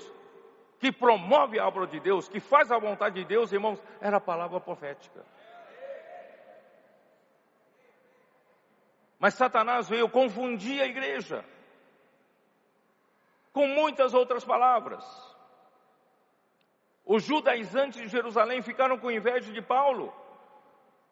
[0.80, 4.22] que promove a obra de Deus, que faz a vontade de Deus, irmãos, era a
[4.22, 5.26] palavra profética.
[9.18, 11.44] Mas Satanás veio confundir a igreja
[13.52, 15.04] com muitas outras palavras.
[17.04, 20.14] Os judaizantes de Jerusalém ficaram com inveja de Paulo,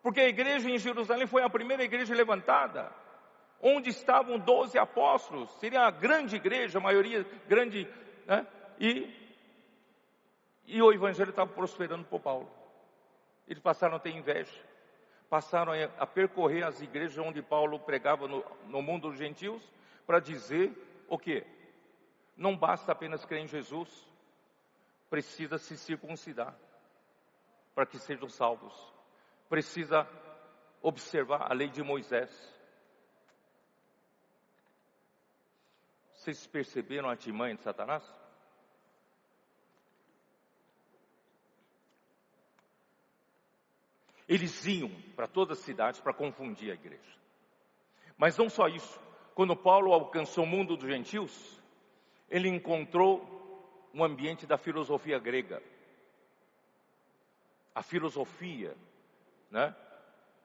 [0.03, 2.93] porque a igreja em Jerusalém foi a primeira igreja levantada,
[3.61, 7.87] onde estavam doze apóstolos, seria a grande igreja, a maioria grande,
[8.25, 8.45] né?
[8.79, 9.13] e,
[10.65, 12.49] e o evangelho estava prosperando por Paulo.
[13.47, 14.51] Eles passaram a ter inveja,
[15.29, 19.63] passaram a, percorrer as igrejas onde Paulo pregava no, no mundo dos gentios,
[20.05, 20.71] para dizer
[21.07, 21.45] o que?
[22.35, 23.89] Não basta apenas crer em Jesus,
[25.09, 26.55] precisa se circuncidar
[27.73, 28.73] para que sejam salvos.
[29.49, 30.07] Precisa
[30.81, 32.56] observar a lei de Moisés.
[36.27, 38.03] Vocês perceberam a artimanha de Satanás?
[44.27, 47.17] Eles iam para todas as cidades para confundir a igreja.
[48.17, 48.99] Mas não só isso.
[49.33, 51.63] Quando Paulo alcançou o mundo dos gentios,
[52.29, 55.63] ele encontrou um ambiente da filosofia grega.
[57.73, 58.75] A filosofia,
[59.49, 59.73] né?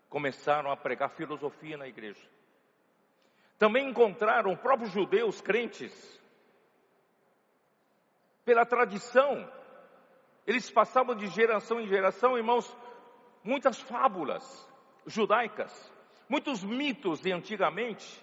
[0.08, 2.22] Começaram a pregar filosofia na igreja.
[3.62, 6.20] Também encontraram próprios judeus crentes.
[8.44, 9.48] Pela tradição,
[10.44, 12.76] eles passavam de geração em geração, irmãos,
[13.44, 14.68] muitas fábulas,
[15.06, 15.72] judaicas,
[16.28, 18.20] muitos mitos de antigamente,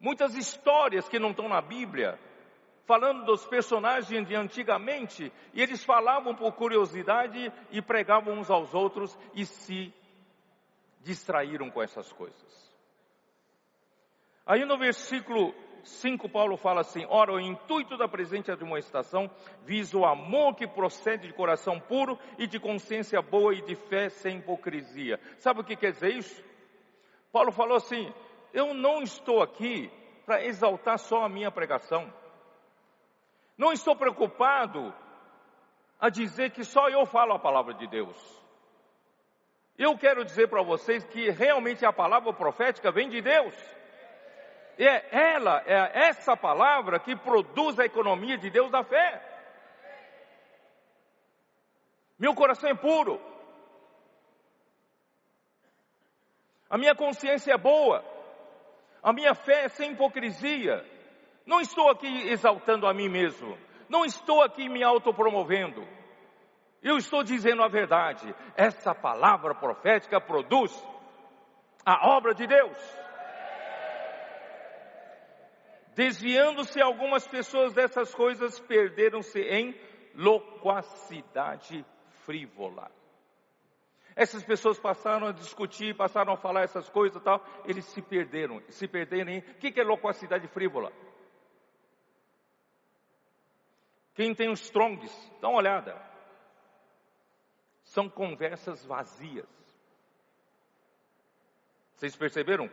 [0.00, 2.18] muitas histórias que não estão na Bíblia,
[2.84, 9.16] falando dos personagens de antigamente, e eles falavam por curiosidade e pregavam uns aos outros
[9.32, 9.94] e se
[11.04, 12.71] distraíram com essas coisas.
[14.44, 19.30] Aí no versículo 5, Paulo fala assim: Ora, o intuito da presente admoestação
[19.64, 24.08] visa o amor que procede de coração puro e de consciência boa e de fé
[24.08, 25.20] sem hipocrisia.
[25.38, 26.42] Sabe o que quer dizer isso?
[27.32, 28.12] Paulo falou assim:
[28.52, 29.90] Eu não estou aqui
[30.26, 32.12] para exaltar só a minha pregação.
[33.56, 34.94] Não estou preocupado
[36.00, 38.42] a dizer que só eu falo a palavra de Deus.
[39.78, 43.54] Eu quero dizer para vocês que realmente a palavra profética vem de Deus.
[44.78, 49.20] É ela, é essa palavra que produz a economia de Deus da fé.
[52.18, 53.20] Meu coração é puro.
[56.70, 58.02] A minha consciência é boa.
[59.02, 60.84] A minha fé é sem hipocrisia.
[61.44, 63.58] Não estou aqui exaltando a mim mesmo.
[63.88, 65.86] Não estou aqui me autopromovendo.
[66.82, 68.34] Eu estou dizendo a verdade.
[68.56, 70.72] Essa palavra profética produz
[71.84, 73.01] a obra de Deus.
[75.94, 79.78] Desviando-se algumas pessoas dessas coisas, perderam-se em
[80.14, 81.84] loquacidade
[82.24, 82.90] frívola.
[84.14, 88.62] Essas pessoas passaram a discutir, passaram a falar essas coisas e tal, eles se perderam.
[88.68, 89.38] Se perderam em.
[89.38, 90.92] O que é loquacidade frívola?
[94.14, 95.96] Quem tem os strongs, dá uma olhada.
[97.84, 99.48] São conversas vazias.
[101.94, 102.70] Vocês perceberam?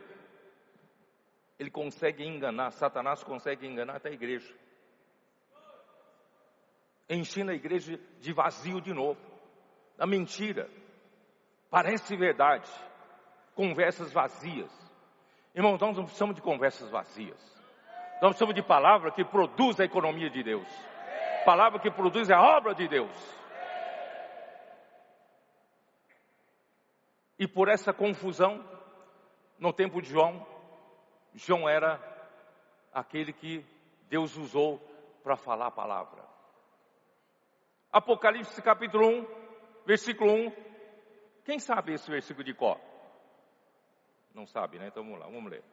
[1.60, 4.52] Ele consegue enganar, Satanás consegue enganar até a igreja.
[7.08, 9.20] Ensina a igreja de vazio de novo,
[9.96, 10.68] da mentira.
[11.70, 12.68] Parece verdade.
[13.54, 14.72] Conversas vazias.
[15.54, 17.38] Irmãos, nós não precisamos de conversas vazias.
[18.20, 20.90] Nós precisamos de palavra que produz a economia de Deus
[21.44, 23.10] palavra que produz a obra de Deus.
[27.38, 28.64] E por essa confusão,
[29.58, 30.46] no tempo de João,
[31.34, 32.00] João era
[32.92, 33.64] aquele que
[34.08, 34.78] Deus usou
[35.22, 36.22] para falar a palavra.
[37.92, 39.26] Apocalipse capítulo 1,
[39.86, 40.52] versículo 1.
[41.44, 42.80] Quem sabe esse versículo de cor?
[44.34, 44.88] Não sabe, né?
[44.88, 45.64] Então vamos lá, vamos ler.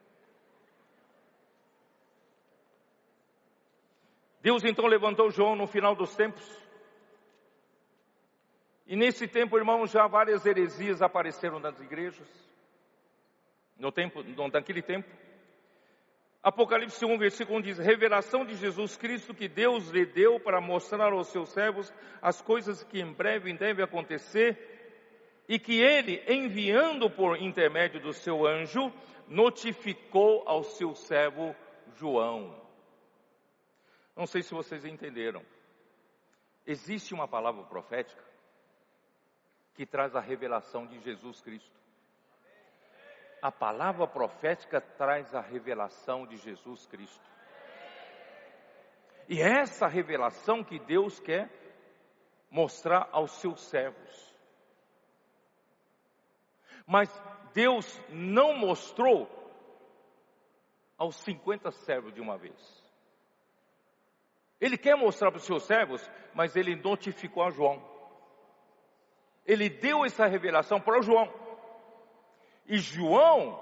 [4.40, 6.44] Deus então levantou João no final dos tempos.
[8.86, 12.26] E nesse tempo, irmãos, já várias heresias apareceram nas igrejas.
[13.76, 15.08] No tempo, naquele tempo.
[16.42, 21.12] Apocalipse 1, versículo 1 diz: Revelação de Jesus Cristo que Deus lhe deu para mostrar
[21.12, 24.56] aos seus servos as coisas que em breve devem acontecer,
[25.48, 28.92] e que ele, enviando por intermédio do seu anjo,
[29.26, 31.54] notificou ao seu servo
[31.96, 32.54] João.
[34.16, 35.42] Não sei se vocês entenderam.
[36.66, 38.22] Existe uma palavra profética
[39.74, 41.77] que traz a revelação de Jesus Cristo.
[43.40, 47.28] A palavra profética traz a revelação de Jesus Cristo.
[49.28, 51.50] E é essa revelação que Deus quer
[52.50, 54.34] mostrar aos seus servos.
[56.86, 57.10] Mas
[57.52, 59.28] Deus não mostrou
[60.96, 62.88] aos 50 servos de uma vez.
[64.60, 67.80] Ele quer mostrar para os seus servos, mas ele notificou a João.
[69.46, 71.32] Ele deu essa revelação para João.
[72.68, 73.58] E João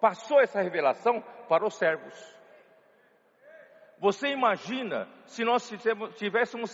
[0.00, 2.12] passou essa revelação para os servos.
[3.98, 5.70] Você imagina se nós
[6.16, 6.72] tivéssemos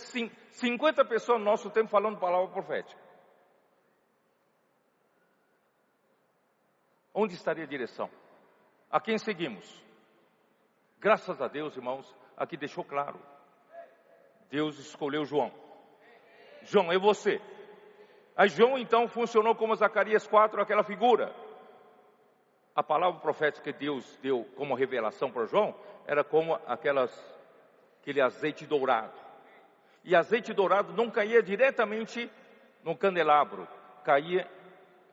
[0.49, 2.99] 50 pessoas no nosso tempo falando palavra profética?
[7.13, 8.09] Onde estaria a direção?
[8.89, 9.85] A quem seguimos?
[10.99, 13.21] Graças a Deus, irmãos, aqui deixou claro.
[14.49, 15.53] Deus escolheu João.
[16.63, 17.39] João, é você.
[18.35, 21.31] Aí João então funcionou como Zacarias 4, aquela figura.
[22.79, 25.75] A palavra profética que Deus deu como revelação para João
[26.07, 27.11] era como aquelas,
[27.99, 29.19] aquele azeite dourado.
[30.01, 32.31] E azeite dourado não caía diretamente
[32.81, 33.67] no candelabro,
[34.05, 34.49] caía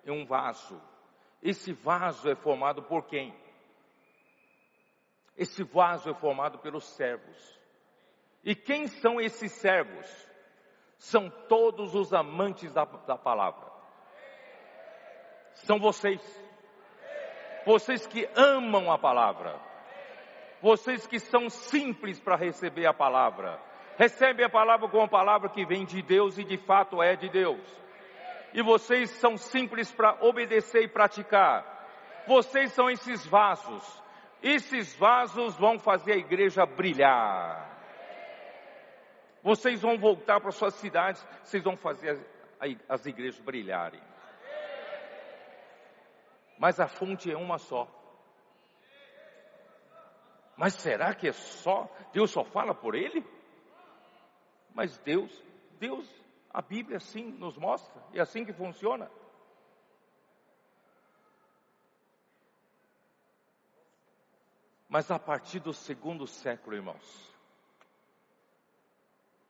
[0.05, 0.81] em um vaso.
[1.43, 3.35] Esse vaso é formado por quem?
[5.37, 7.61] Esse vaso é formado pelos servos.
[8.45, 10.07] E quem são esses servos?
[10.99, 13.69] São todos os amantes da, da palavra.
[15.55, 16.46] São vocês.
[17.67, 19.61] Vocês que amam a palavra.
[20.63, 23.61] Vocês que são simples para receber a palavra.
[23.99, 27.29] Recebe a palavra como uma palavra que vem de Deus e de fato é de
[27.29, 27.61] Deus.
[28.55, 31.63] e vocês são simples para obedecer e praticar.
[32.27, 34.03] Vocês são esses vasos.
[34.43, 37.69] Esses vasos vão fazer a igreja brilhar.
[39.43, 42.19] Vocês vão voltar para suas cidades, vocês vão fazer
[42.89, 44.01] as igrejas brilharem.
[46.59, 47.89] Mas a fonte é uma só.
[50.57, 51.91] Mas será que é só?
[52.13, 53.25] Deus só fala por ele?
[54.75, 55.43] Mas Deus,
[55.79, 56.09] Deus,
[56.51, 59.11] a Bíblia sim nos mostra, é assim que funciona.
[64.89, 67.35] Mas a partir do segundo século, irmãos,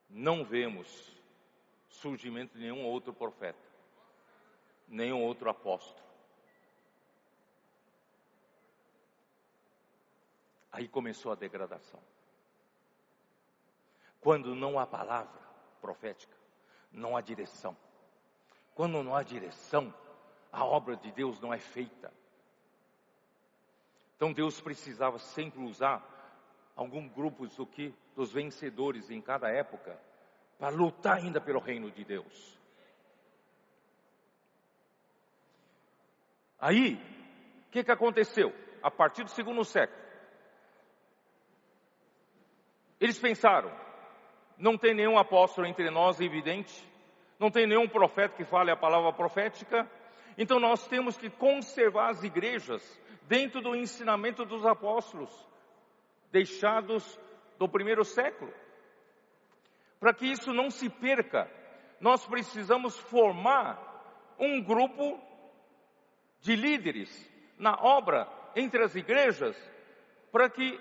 [0.09, 1.15] não vemos
[1.89, 3.59] surgimento de nenhum outro profeta,
[4.89, 6.06] nenhum outro apóstolo.
[10.77, 11.99] Aí começou a degradação.
[14.21, 15.41] Quando não há palavra
[15.81, 16.37] profética,
[16.93, 17.75] não há direção.
[18.75, 19.95] Quando não há direção,
[20.53, 22.13] a obra de Deus não é feita.
[24.17, 26.05] Então Deus precisava sempre usar
[26.77, 29.99] algum grupos do que dos vencedores em cada época
[30.59, 32.61] para lutar ainda pelo reino de Deus.
[36.61, 36.97] Aí,
[37.67, 38.55] o que, que aconteceu?
[38.83, 40.06] A partir do segundo século,
[43.01, 43.71] eles pensaram:
[44.59, 46.87] não tem nenhum apóstolo entre nós evidente,
[47.39, 49.89] não tem nenhum profeta que fale a palavra profética,
[50.39, 52.83] então nós temos que conservar as igrejas
[53.23, 55.31] dentro do ensinamento dos apóstolos,
[56.31, 57.19] deixados
[57.59, 58.53] do primeiro século.
[59.99, 61.51] Para que isso não se perca,
[62.01, 63.83] nós precisamos formar
[64.39, 65.21] um grupo
[66.41, 67.11] de líderes
[67.59, 69.57] na obra entre as igrejas,
[70.31, 70.79] para que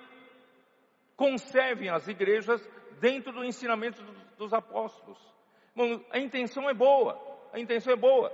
[1.16, 2.61] conservem as igrejas
[2.99, 4.01] dentro do ensinamento
[4.38, 5.20] dos apóstolos.
[5.76, 7.20] Bom, a intenção é boa,
[7.51, 8.32] a intenção é boa.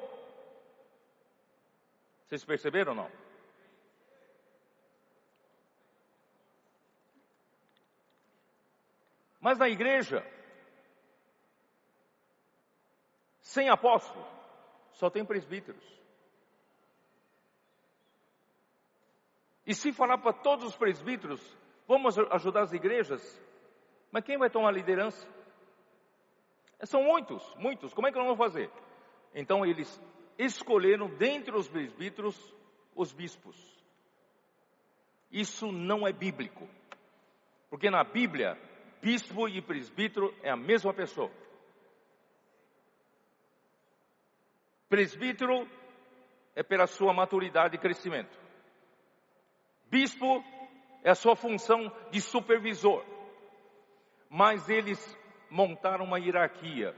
[2.25, 3.11] Vocês perceberam ou não?
[9.39, 10.23] Mas na igreja,
[13.39, 14.25] sem apóstolo,
[14.91, 15.83] só tem presbíteros.
[19.65, 21.41] E se falar para todos os presbíteros,
[21.91, 23.21] vamos ajudar as igrejas,
[24.11, 25.27] mas quem vai tomar a liderança?
[26.83, 28.71] São muitos, muitos, como é que nós vamos fazer?
[29.35, 30.01] Então eles
[30.37, 32.55] escolheram dentre os presbíteros
[32.95, 33.57] os bispos.
[35.29, 36.65] Isso não é bíblico,
[37.69, 38.57] porque na Bíblia
[39.01, 41.31] bispo e presbítero é a mesma pessoa.
[44.87, 45.67] Presbítero
[46.55, 48.39] é pela sua maturidade e crescimento.
[49.89, 50.41] Bispo
[51.03, 53.03] é a sua função de supervisor.
[54.29, 55.17] Mas eles
[55.49, 56.95] montaram uma hierarquia.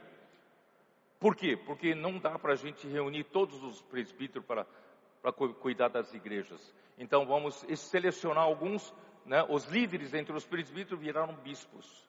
[1.19, 1.55] Por quê?
[1.55, 4.67] Porque não dá para a gente reunir todos os presbíteros para,
[5.21, 6.73] para cuidar das igrejas.
[6.97, 8.93] Então vamos selecionar alguns
[9.25, 12.07] né, os líderes entre os presbíteros viraram bispos.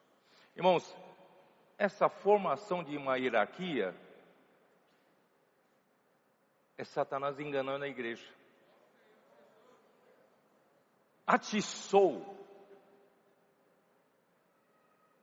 [0.56, 0.96] Irmãos,
[1.78, 3.94] essa formação de uma hierarquia
[6.76, 8.26] é Satanás enganando a igreja.
[11.26, 12.34] Atiçou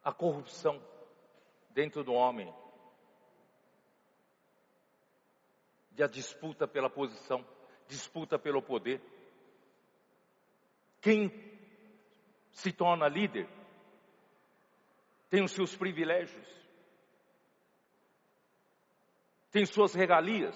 [0.04, 0.82] a corrupção
[1.70, 2.54] dentro do homem,
[5.92, 7.46] de a disputa pela posição,
[7.88, 9.02] disputa pelo poder.
[11.00, 11.30] Quem
[12.52, 13.48] se torna líder,
[15.30, 16.48] tem os seus privilégios,
[19.52, 20.56] tem suas regalias,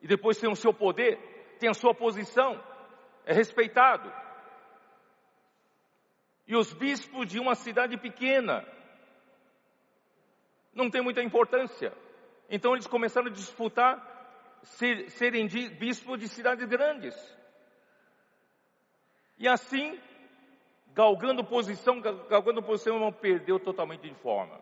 [0.00, 1.18] e depois tem o seu poder,
[1.58, 2.62] tem a sua posição,
[3.28, 4.10] é respeitado.
[6.46, 8.66] E os bispos de uma cidade pequena
[10.72, 11.92] não tem muita importância.
[12.48, 14.02] Então eles começaram a disputar
[14.62, 15.46] ser, serem
[15.78, 17.14] bispos de cidades grandes.
[19.36, 20.00] E assim
[20.94, 24.58] galgando posição, galgando posição, perdeu totalmente de forma.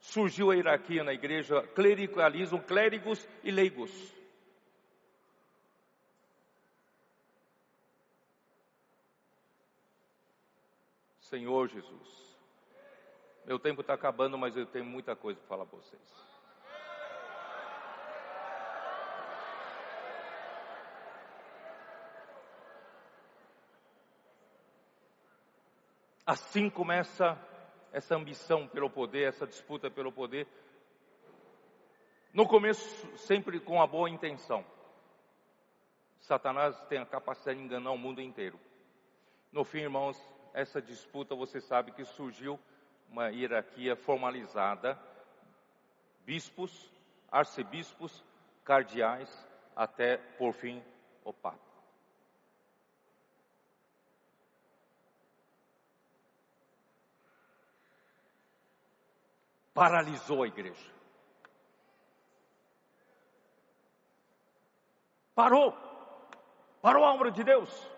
[0.00, 4.21] Surgiu a hierarquia na igreja, clericalismo, clérigos e leigos.
[11.32, 12.36] Senhor Jesus,
[13.46, 16.02] meu tempo está acabando, mas eu tenho muita coisa para falar para vocês.
[26.26, 27.38] Assim começa
[27.94, 30.46] essa ambição pelo poder, essa disputa pelo poder.
[32.30, 34.62] No começo, sempre com a boa intenção.
[36.20, 38.60] Satanás tem a capacidade de enganar o mundo inteiro.
[39.50, 40.22] No fim, irmãos,
[40.54, 42.58] essa disputa, você sabe que surgiu
[43.08, 44.98] uma hierarquia formalizada:
[46.24, 46.90] bispos,
[47.30, 48.24] arcebispos,
[48.64, 49.30] cardeais,
[49.74, 50.82] até, por fim,
[51.24, 51.72] o Papa.
[59.74, 60.92] Paralisou a igreja.
[65.34, 65.72] Parou.
[66.82, 67.91] Parou a obra de Deus.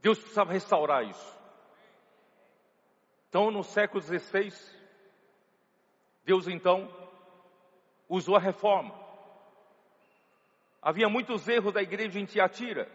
[0.00, 1.38] Deus precisava restaurar isso.
[3.28, 4.52] Então, no século XVI,
[6.24, 6.88] Deus então
[8.08, 8.98] usou a reforma.
[10.82, 12.90] Havia muitos erros da igreja em Tiatira.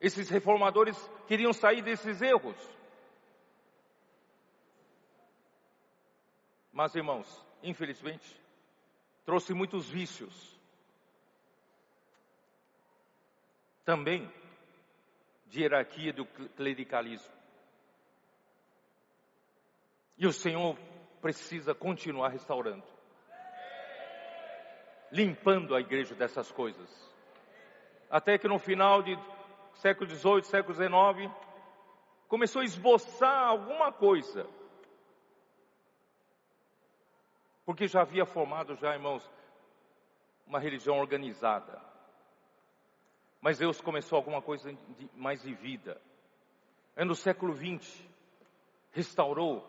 [0.00, 2.56] Esses reformadores queriam sair desses erros.
[6.72, 8.40] Mas, irmãos, infelizmente,
[9.24, 10.58] trouxe muitos vícios.
[13.84, 14.30] Também
[15.48, 17.32] de hierarquia do clericalismo.
[20.16, 20.76] E o Senhor
[21.20, 22.84] precisa continuar restaurando,
[25.10, 26.88] limpando a igreja dessas coisas.
[28.10, 29.16] Até que no final de
[29.74, 31.32] século XVIII, século XIX,
[32.26, 34.46] começou a esboçar alguma coisa.
[37.64, 39.28] Porque já havia formado já, irmãos,
[40.46, 41.87] uma religião organizada.
[43.40, 46.00] Mas Deus começou alguma coisa de, mais de vida.
[46.96, 48.04] É no século XX,
[48.90, 49.64] restaurou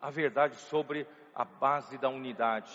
[0.00, 2.72] a verdade sobre a base da unidade.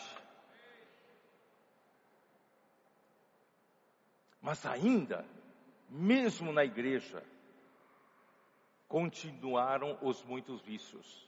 [4.40, 5.26] Mas ainda,
[5.90, 7.24] mesmo na igreja,
[8.88, 11.26] continuaram os muitos vícios.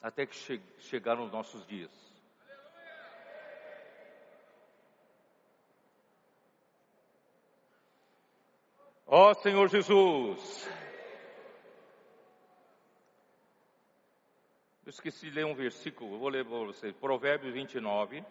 [0.00, 2.03] Até que che chegaram os nossos dias.
[9.16, 10.68] Ó oh, Senhor Jesus.
[14.84, 16.92] Eu esqueci de ler um versículo, vou ler para vocês.
[16.96, 18.24] Provérbios 29.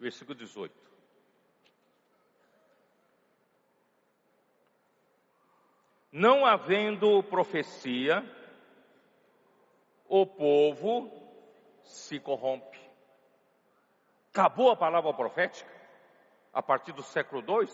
[0.00, 0.74] Versículo 18.
[6.10, 8.24] Não havendo profecia,
[10.08, 11.12] o povo
[11.82, 12.75] se corrompe.
[14.36, 15.72] Acabou a palavra profética,
[16.52, 17.72] a partir do século II,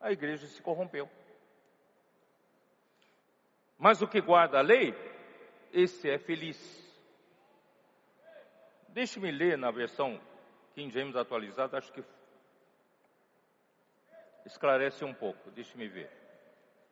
[0.00, 1.08] a igreja se corrompeu.
[3.78, 4.92] Mas o que guarda a lei,
[5.72, 6.58] esse é feliz.
[8.88, 10.20] Deixe-me ler na versão
[10.74, 12.02] King James atualizada, acho que
[14.44, 15.48] esclarece um pouco.
[15.52, 16.10] Deixe-me ver,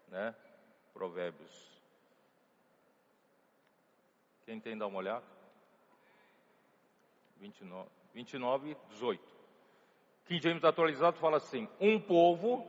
[0.06, 0.32] né?
[0.92, 1.82] Provérbios.
[4.46, 5.26] Quem tem dá uma olhada?
[7.38, 8.03] 29.
[8.14, 9.22] 29, 18.
[10.26, 12.66] King James atualizado fala assim: Um povo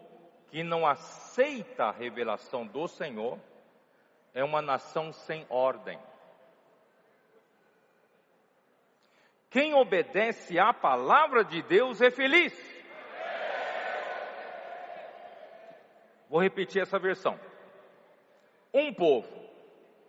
[0.50, 3.40] que não aceita a revelação do Senhor
[4.34, 6.00] é uma nação sem ordem.
[9.50, 12.54] Quem obedece à palavra de Deus é feliz.
[16.30, 17.40] Vou repetir essa versão.
[18.74, 19.30] Um povo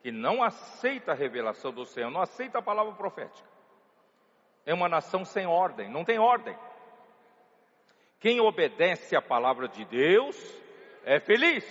[0.03, 3.49] que não aceita a revelação do Senhor, não aceita a palavra profética,
[4.67, 6.59] é uma nação sem ordem, não tem ordem.
[8.19, 10.37] Quem obedece à palavra de Deus
[11.05, 11.65] é feliz.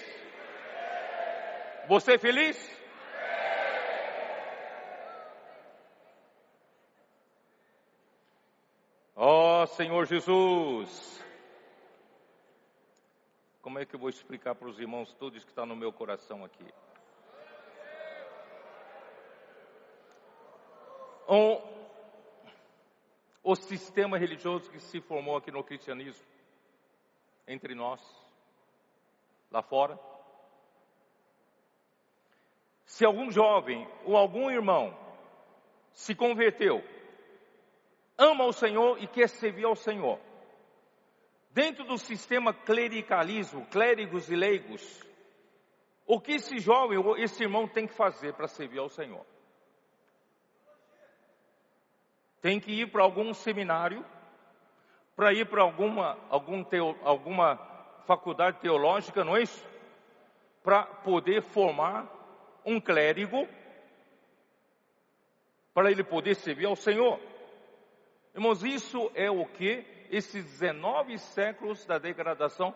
[1.89, 2.75] Você é feliz?
[9.13, 11.23] Ó oh, Senhor Jesus,
[13.61, 15.91] como é que eu vou explicar para os irmãos tudo isso que está no meu
[15.91, 16.65] coração aqui?
[23.45, 26.25] O sistema religioso que se formou aqui no cristianismo,
[27.47, 28.01] entre nós,
[29.51, 29.99] lá fora.
[32.87, 34.97] Se algum jovem ou algum irmão
[35.93, 36.83] se converteu,
[38.17, 40.19] ama o Senhor e quer servir ao Senhor,
[41.51, 45.03] dentro do sistema clericalismo, clérigos e leigos,
[46.07, 49.23] o que esse jovem ou esse irmão tem que fazer para servir ao Senhor?
[52.45, 54.05] Tem que ir para algum seminário,
[55.15, 57.57] para ir para alguma, algum teo, alguma
[58.05, 59.67] faculdade teológica, não é isso?
[60.61, 62.07] Para poder formar
[62.63, 63.47] um clérigo,
[65.73, 67.19] para ele poder servir ao Senhor.
[68.35, 72.75] Irmãos, isso é o que esses 19 séculos da degradação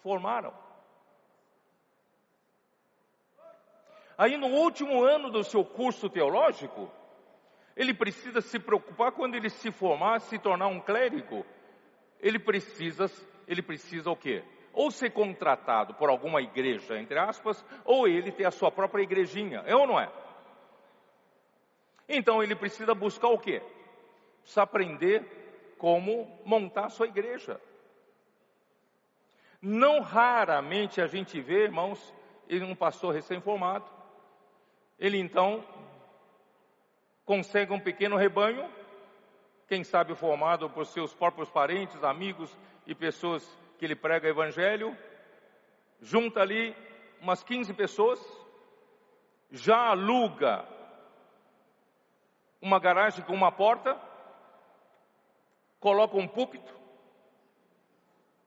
[0.00, 0.54] formaram.
[4.16, 6.88] Aí no último ano do seu curso teológico,
[7.76, 11.44] ele precisa se preocupar quando ele se formar, se tornar um clérigo.
[12.20, 13.10] Ele precisa,
[13.46, 14.44] ele precisa o quê?
[14.72, 19.62] ou ser contratado por alguma igreja, entre aspas, ou ele ter a sua própria igrejinha,
[19.66, 20.10] é ou não é?
[22.08, 23.62] Então ele precisa buscar o quê?
[24.40, 27.60] Precisa aprender como montar a sua igreja.
[29.60, 32.14] Não raramente a gente vê, irmãos,
[32.50, 33.90] um pastor recém-formado,
[34.98, 35.64] ele então
[37.24, 38.68] consegue um pequeno rebanho,
[39.68, 43.42] quem sabe formado por seus próprios parentes, amigos e pessoas
[43.78, 44.96] que ele prega evangelho,
[46.00, 46.76] junta ali
[47.20, 48.20] umas 15 pessoas,
[49.50, 50.66] já aluga
[52.60, 53.98] uma garagem com uma porta,
[55.80, 56.72] coloca um púlpito,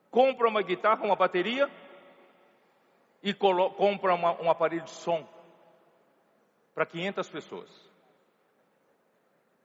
[0.09, 1.69] compra uma guitarra, uma bateria
[3.21, 5.27] e compra uma, um aparelho de som
[6.73, 7.84] para 500 pessoas.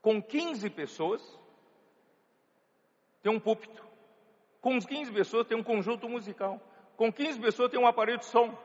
[0.01, 1.39] Com 15 pessoas,
[3.23, 3.85] tem um púlpito.
[4.61, 6.61] Com 15 pessoas tem um conjunto musical.
[6.97, 8.57] Com 15 pessoas tem um aparelho de som.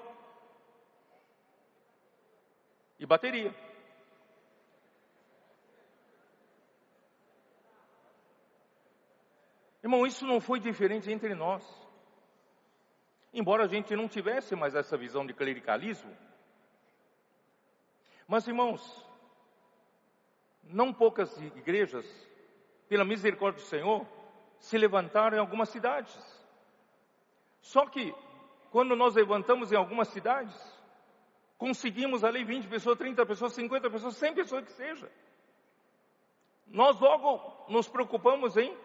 [3.00, 3.54] E bateria.
[9.84, 11.64] Irmão, isso não foi diferente entre nós.
[13.32, 16.12] Embora a gente não tivesse mais essa visão de clericalismo.
[18.28, 18.82] Mas, irmãos,
[20.66, 22.06] não poucas igrejas,
[22.88, 24.06] pela misericórdia do Senhor,
[24.60, 26.16] se levantaram em algumas cidades.
[27.62, 28.14] Só que,
[28.72, 30.56] quando nós levantamos em algumas cidades,
[31.58, 35.12] conseguimos ali 20 pessoas, 30 pessoas, 50 pessoas, 100 pessoas que seja.
[36.68, 38.76] Nós logo nos preocupamos em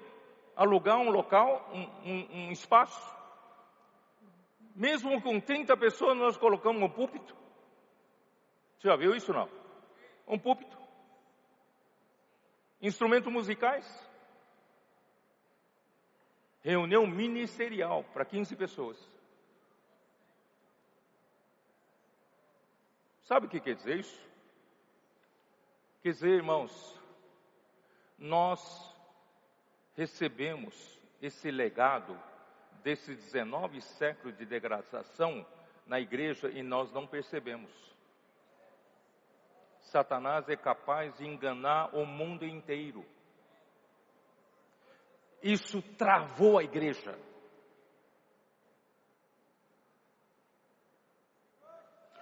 [0.56, 3.18] alugar um local, um, um, um espaço.
[4.74, 7.36] Mesmo com 30 pessoas, nós colocamos um púlpito.
[8.78, 9.48] Você já viu isso não?
[10.26, 10.79] Um púlpito.
[12.80, 13.86] Instrumentos musicais.
[16.62, 19.10] Reunião ministerial para 15 pessoas.
[23.22, 24.30] Sabe o que quer dizer isso?
[26.02, 27.00] Quer dizer, irmãos,
[28.18, 28.94] nós
[29.94, 32.18] recebemos esse legado
[32.82, 35.46] desses 19 séculos de degradação
[35.86, 37.89] na igreja e nós não percebemos.
[39.90, 43.04] Satanás é capaz de enganar o mundo inteiro.
[45.42, 47.18] Isso travou a igreja.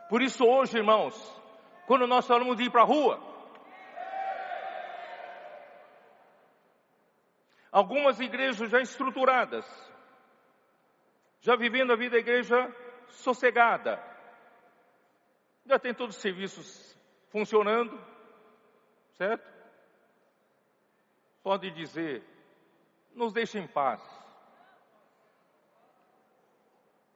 [0.09, 1.15] Por isso hoje, irmãos,
[1.87, 3.21] quando nós falamos de ir para a rua,
[7.71, 9.67] algumas igrejas já estruturadas,
[11.41, 12.57] já vivendo a vida da igreja
[13.09, 14.03] sossegada,
[15.67, 16.98] já tem todos os serviços
[17.31, 17.99] funcionando,
[19.13, 19.47] certo?
[21.43, 22.23] Pode dizer,
[23.15, 24.03] nos deixe em paz.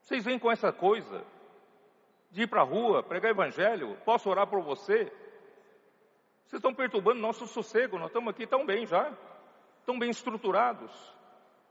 [0.01, 1.25] Vocês vêm com essa coisa
[2.31, 5.05] de ir para a rua, pregar evangelho, posso orar por você?
[6.45, 9.13] Vocês estão perturbando nosso sossego, nós estamos aqui tão bem já,
[9.87, 10.93] tão bem estruturados,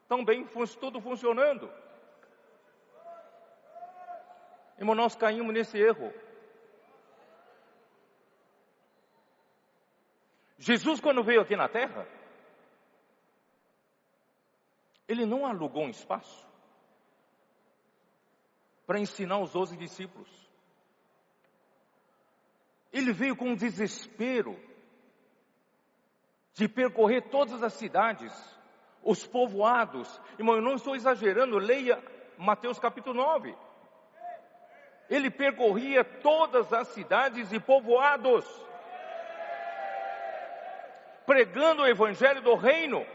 [0.08, 0.48] tão bem,
[0.80, 1.70] tudo funcionando.
[4.78, 6.12] Irmão, nós caímos nesse erro.
[10.62, 12.08] Jesus, quando veio aqui na terra,
[15.08, 16.48] ele não alugou um espaço
[18.86, 20.30] para ensinar os doze discípulos.
[22.94, 24.56] Ele veio com um desespero
[26.54, 28.32] de percorrer todas as cidades,
[29.02, 30.22] os povoados.
[30.38, 31.98] Irmão, eu não estou exagerando, leia
[32.38, 33.56] Mateus capítulo 9.
[35.10, 38.46] Ele percorria todas as cidades e povoados,
[41.26, 43.06] pregando o evangelho do reino.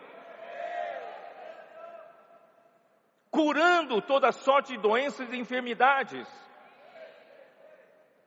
[3.36, 6.26] curando toda sorte de doenças e enfermidades.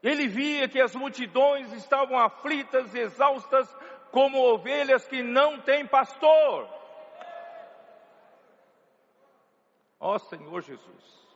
[0.04, 3.68] Ele via que as multidões estavam aflitas, exaustas,
[4.12, 6.70] como ovelhas que não têm pastor.
[10.00, 11.29] Ó Senhor Jesus.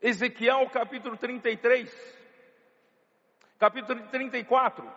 [0.00, 1.92] Ezequiel capítulo 33,
[3.58, 4.88] capítulo 34.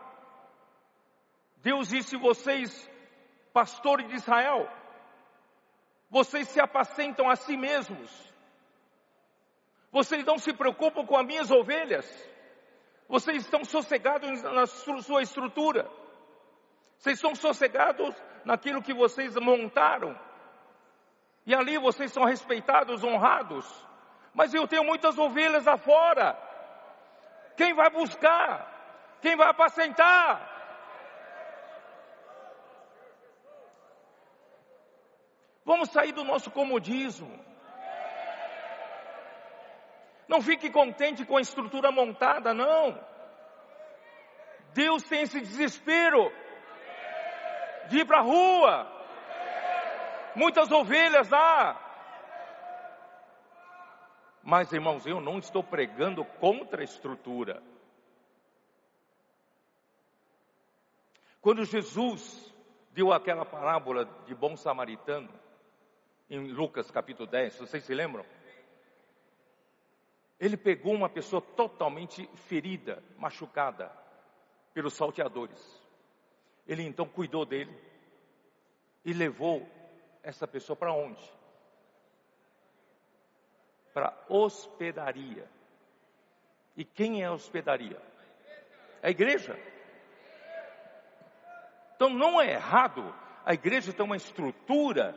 [1.58, 2.90] Deus disse: vocês,
[3.52, 4.70] pastores de Israel,
[6.10, 8.32] vocês se apacentam a si mesmos.
[9.92, 12.06] Vocês não se preocupam com as minhas ovelhas.
[13.10, 15.90] Vocês estão sossegados na sua estrutura.
[16.98, 18.16] Vocês estão sossegados
[18.46, 20.18] naquilo que vocês montaram.
[21.46, 23.91] E ali vocês são respeitados, honrados.
[24.34, 26.38] Mas eu tenho muitas ovelhas afora.
[27.58, 28.68] Quem vai buscar?
[29.22, 30.50] Quem vai apacentar?
[35.64, 37.40] Vamos sair do nosso comodismo.
[40.28, 42.98] Não fique contente com a estrutura montada, não.
[44.74, 46.32] Deus tem esse desespero
[47.90, 48.88] de ir para a rua.
[50.36, 51.81] Muitas ovelhas lá.
[54.44, 57.62] Mas, irmãos, eu não estou pregando contra a estrutura.
[61.40, 62.54] Quando Jesus
[62.92, 65.30] deu aquela parábola de bom samaritano,
[66.30, 68.26] em Lucas capítulo 10, vocês se lembram?
[70.40, 73.92] Ele pegou uma pessoa totalmente ferida, machucada
[74.74, 75.82] pelos salteadores.
[76.68, 77.76] Ele então cuidou dele
[79.04, 79.68] e levou
[80.24, 81.22] essa pessoa para onde?
[83.94, 85.48] Para hospedaria.
[86.76, 88.02] E quem é a hospedaria?
[89.04, 89.58] A igreja.
[91.96, 93.14] Então não é errado
[93.46, 95.16] a igreja ter uma estrutura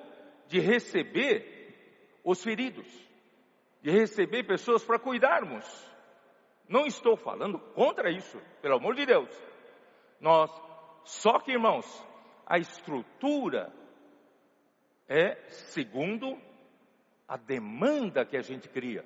[0.49, 2.87] de receber os feridos,
[3.83, 5.65] de receber pessoas para cuidarmos.
[6.69, 9.29] Não estou falando contra isso, pelo amor de Deus.
[10.21, 10.51] Nós,
[11.05, 11.87] só que irmãos,
[12.47, 13.73] a estrutura
[15.09, 16.39] é segundo
[17.27, 19.05] a demanda que a gente cria.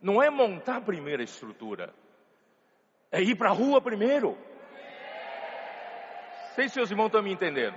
[0.00, 1.94] Não é montar a estrutura,
[3.10, 4.36] é ir para a rua primeiro.
[6.54, 7.76] Sei se seus irmãos estão me entendendo.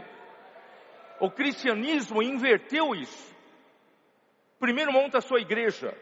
[1.19, 3.33] O cristianismo inverteu isso.
[4.59, 5.95] Primeiro monta a sua igreja.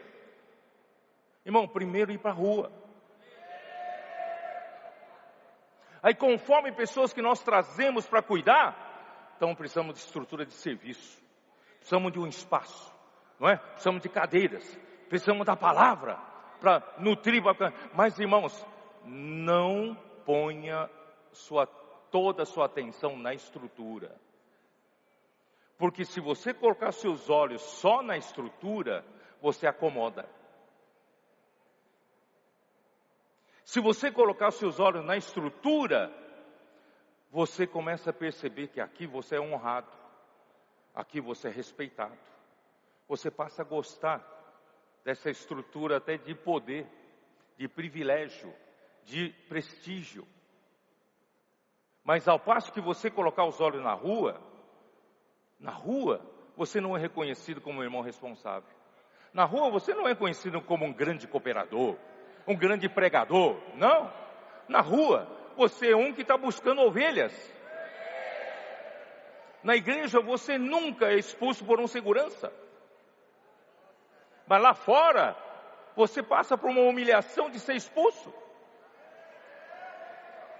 [1.44, 2.72] Irmão, primeiro ir para a rua.
[6.02, 11.22] Aí conforme pessoas que nós trazemos para cuidar, então precisamos de estrutura de serviço,
[11.78, 12.93] precisamos de um espaço,
[13.38, 13.56] não é?
[13.56, 14.78] Precisamos de cadeiras,
[15.08, 16.16] precisamos da palavra
[16.60, 17.42] para nutrir.
[17.92, 18.66] Mas irmãos,
[19.04, 19.94] não
[20.24, 20.88] ponha
[21.32, 21.66] sua,
[22.10, 24.14] toda a sua atenção na estrutura.
[25.76, 29.04] Porque se você colocar seus olhos só na estrutura,
[29.40, 30.28] você acomoda.
[33.64, 36.12] Se você colocar seus olhos na estrutura,
[37.30, 39.90] você começa a perceber que aqui você é honrado,
[40.94, 42.16] aqui você é respeitado.
[43.08, 44.22] Você passa a gostar
[45.04, 46.86] dessa estrutura até de poder,
[47.56, 48.52] de privilégio,
[49.04, 50.26] de prestígio.
[52.02, 54.40] Mas ao passo que você colocar os olhos na rua,
[55.58, 56.20] na rua
[56.56, 58.68] você não é reconhecido como um irmão responsável.
[59.32, 61.96] Na rua você não é conhecido como um grande cooperador,
[62.46, 64.12] um grande pregador, não.
[64.68, 67.32] Na rua você é um que está buscando ovelhas.
[69.62, 72.52] Na igreja você nunca é expulso por um segurança.
[74.46, 75.36] Mas lá fora,
[75.96, 78.32] você passa por uma humilhação de ser expulso.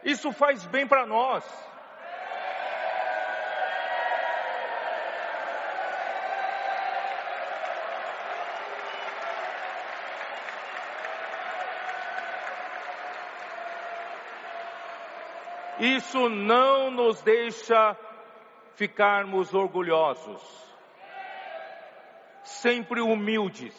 [0.02, 1.44] Isso faz bem para nós.
[15.78, 17.96] Isso não nos deixa
[18.74, 20.42] ficarmos orgulhosos,
[22.64, 23.74] sempre humildes.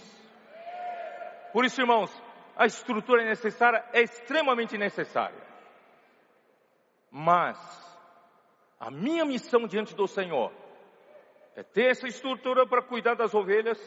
[1.52, 2.12] Por isso, irmãos,
[2.56, 5.42] a estrutura é necessária, é extremamente necessária.
[7.10, 7.58] Mas
[8.80, 10.52] a minha missão diante do Senhor
[11.56, 13.82] é ter essa estrutura para cuidar das ovelhas,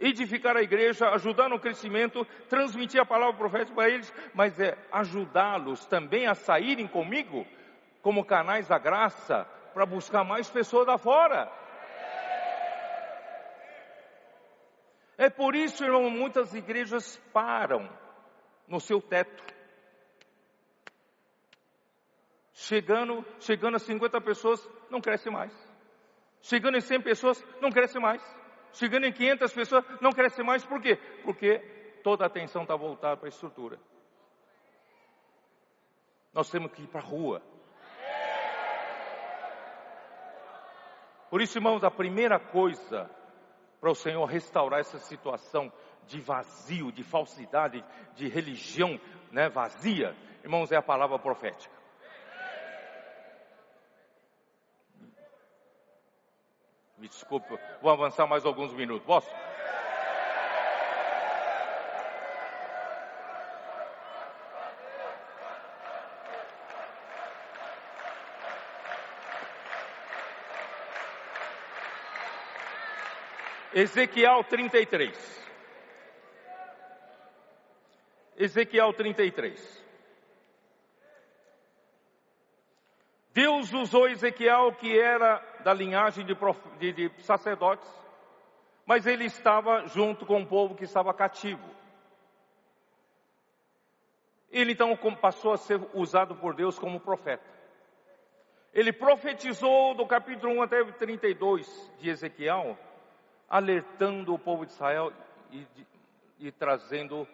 [0.00, 5.86] edificar a igreja, ajudar no crescimento, transmitir a palavra profética para eles, mas é ajudá-los
[5.86, 7.46] também a saírem comigo
[8.02, 11.63] como canais da graça para buscar mais pessoas da fora.
[15.16, 17.88] É por isso, irmão, muitas igrejas param
[18.66, 19.42] no seu teto.
[22.52, 25.52] Chegando, chegando a 50 pessoas, não cresce mais.
[26.40, 28.22] Chegando em 100 pessoas, não cresce mais
[28.74, 30.96] chegando em 500 pessoas, não cresce mais, por quê?
[31.24, 31.58] Porque
[32.02, 33.78] toda a atenção está voltada para a estrutura.
[36.32, 37.40] Nós temos que ir para a rua.
[41.30, 43.10] Por isso, irmãos, a primeira coisa
[43.84, 45.70] para o Senhor restaurar essa situação
[46.06, 47.84] de vazio, de falsidade,
[48.16, 48.98] de religião
[49.30, 51.74] né, vazia, irmãos, é a palavra profética.
[56.96, 57.46] Me desculpe,
[57.82, 59.04] vou avançar mais alguns minutos.
[59.04, 59.30] Posso?
[73.74, 75.44] Ezequiel 33.
[78.36, 79.84] Ezequiel 33.
[83.32, 86.36] Deus usou Ezequiel, que era da linhagem de,
[86.78, 87.88] de, de sacerdotes,
[88.86, 91.68] mas ele estava junto com o povo que estava cativo.
[94.52, 97.42] Ele então passou a ser usado por Deus como profeta.
[98.72, 102.78] Ele profetizou do capítulo 1 até 32 de Ezequiel,
[103.54, 105.12] alertando o povo de Israel
[105.52, 105.64] e,
[106.40, 107.24] e trazendo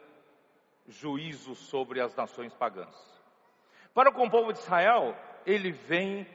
[0.87, 2.95] juízo sobre as nações pagãs.
[3.95, 5.17] Para com o povo de Israel,
[5.47, 6.27] ele vem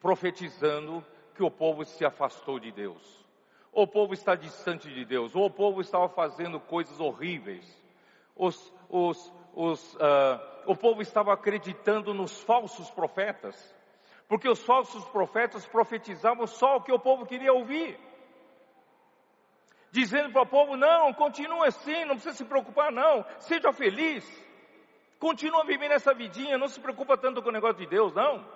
[0.00, 1.04] profetizando
[1.34, 3.26] que o povo se afastou de Deus.
[3.72, 5.34] O povo está distante de Deus.
[5.34, 7.66] O povo estava fazendo coisas horríveis.
[8.36, 9.98] Os, os, os, uh,
[10.64, 13.74] o povo estava acreditando nos falsos profetas.
[14.28, 18.06] Porque os falsos profetas profetizavam só o que o povo queria ouvir.
[19.90, 23.24] Dizendo para o povo: não, continue assim, não precisa se preocupar, não.
[23.38, 24.24] Seja feliz.
[25.18, 28.46] Continua vivendo essa vidinha, não se preocupa tanto com o negócio de Deus, não.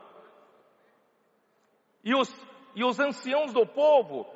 [2.04, 2.32] E os,
[2.74, 4.26] e os anciãos do povo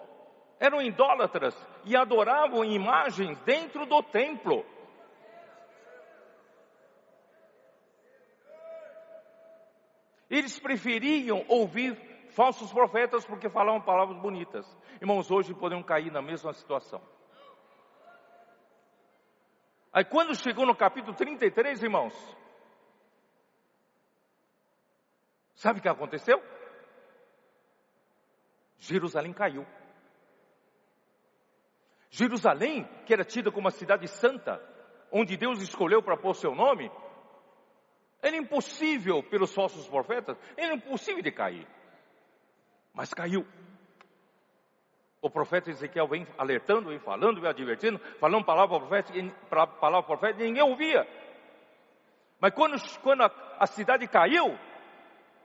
[0.59, 1.55] eram idólatras
[1.85, 4.64] e adoravam imagens dentro do templo.
[10.28, 11.94] Eles preferiam ouvir
[12.36, 14.66] falsos profetas porque falavam palavras bonitas.
[15.00, 17.00] Irmãos, hoje podemos cair na mesma situação.
[19.90, 22.14] Aí quando chegou no capítulo 33, irmãos,
[25.54, 26.42] sabe o que aconteceu?
[28.78, 29.66] Jerusalém caiu.
[32.10, 34.62] Jerusalém, que era tida como uma cidade santa,
[35.10, 36.92] onde Deus escolheu para pôr seu nome,
[38.20, 41.66] era impossível pelos falsos profetas, era impossível de cair.
[42.97, 43.47] Mas caiu.
[45.20, 49.32] O profeta Ezequiel vem alertando, vem falando, vem advertindo, falando palavra profética,
[49.78, 51.06] palavra profética, ninguém ouvia.
[52.40, 54.59] Mas quando, quando a, a cidade caiu,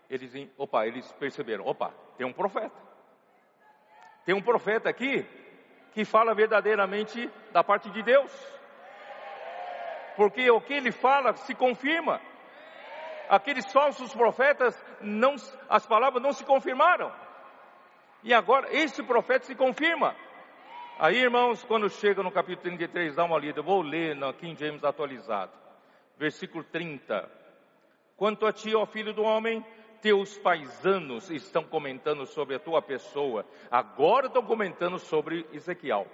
[0.09, 2.75] eles, opa, eles perceberam, opa, tem um profeta.
[4.25, 5.25] Tem um profeta aqui
[5.93, 8.31] que fala verdadeiramente da parte de Deus.
[10.15, 12.21] Porque o que ele fala se confirma.
[13.27, 15.35] Aqueles falsos profetas, não,
[15.69, 17.11] as palavras não se confirmaram.
[18.23, 20.15] E agora esse profeta se confirma.
[20.99, 23.59] Aí, irmãos, quando chega no capítulo 33, dá uma lida.
[23.59, 25.51] Eu vou ler no King James atualizado.
[26.17, 27.27] Versículo 30.
[28.15, 29.65] Quanto a ti, ó filho do homem,
[30.01, 36.05] teus paisanos estão comentando sobre a tua pessoa, agora estão comentando sobre Ezequiel.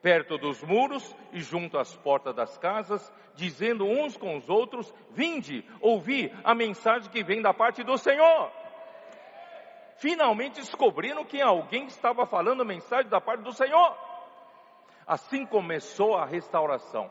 [0.00, 5.64] Perto dos muros e junto às portas das casas, dizendo uns com os outros: Vinde,
[5.80, 8.50] ouvi a mensagem que vem da parte do Senhor.
[10.02, 13.96] Finalmente descobriram que alguém estava falando a mensagem da parte do Senhor.
[15.06, 17.08] Assim começou a restauração.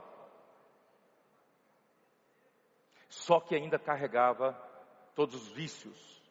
[3.07, 4.51] Só que ainda carregava
[5.15, 6.21] todos os vícios.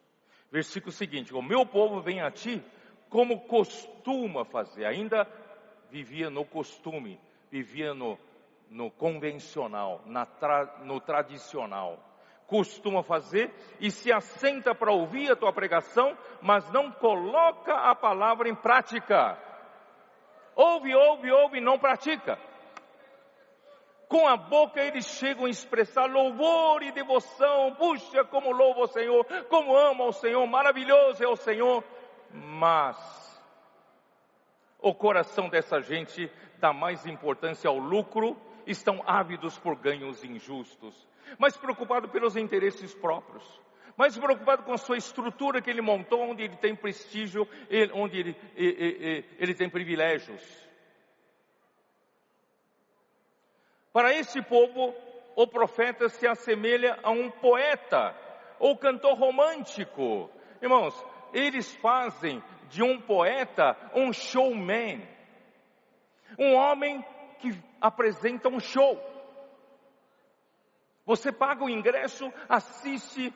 [0.53, 2.63] Versículo seguinte: O meu povo vem a ti
[3.09, 5.27] como costuma fazer, ainda
[5.89, 7.19] vivia no costume,
[7.51, 8.19] vivia no,
[8.69, 10.05] no convencional,
[10.39, 12.10] tra, no tradicional.
[12.51, 18.49] Costuma fazer e se assenta para ouvir a tua pregação, mas não coloca a palavra
[18.49, 19.39] em prática.
[20.57, 22.37] Ouve, ouve, ouve e não pratica.
[24.09, 27.73] Com a boca eles chegam a expressar louvor e devoção.
[27.77, 31.85] Puxa, como louvo o Senhor, como amo o Senhor, maravilhoso é o Senhor.
[32.33, 32.99] Mas
[34.81, 36.29] o coração dessa gente
[36.59, 38.37] dá mais importância ao lucro,
[38.67, 41.07] estão ávidos por ganhos injustos,
[41.39, 43.61] mais preocupado pelos interesses próprios,
[43.97, 47.47] mais preocupado com a sua estrutura que ele montou, onde ele tem prestígio,
[47.95, 50.43] onde ele, ele, ele, tem privilégios.
[53.93, 54.95] Para esse povo,
[55.37, 58.17] o profeta se assemelha a um poeta
[58.59, 60.31] ou cantor romântico.
[60.63, 60.95] Irmãos,
[61.33, 65.07] eles fazem de um poeta um showman,
[66.39, 67.05] um homem
[67.41, 69.01] que apresenta um show.
[71.05, 73.35] Você paga o ingresso, assiste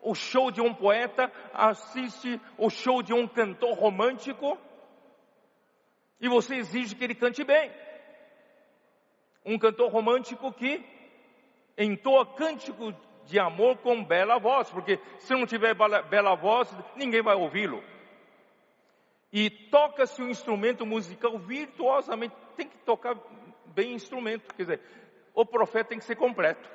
[0.00, 4.58] o show de um poeta, assiste o show de um cantor romântico,
[6.20, 7.70] e você exige que ele cante bem
[9.44, 10.84] um cantor romântico que
[11.78, 12.92] entoa cântico
[13.24, 17.82] de amor com bela voz, porque se não tiver bela voz, ninguém vai ouvi-lo.
[19.32, 23.16] E toca-se um instrumento musical virtuosamente, tem que tocar
[23.74, 24.80] bem instrumento, quer dizer,
[25.34, 26.68] o profeta tem que ser completo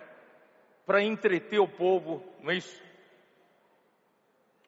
[0.85, 2.83] para entreter o povo, não é isso?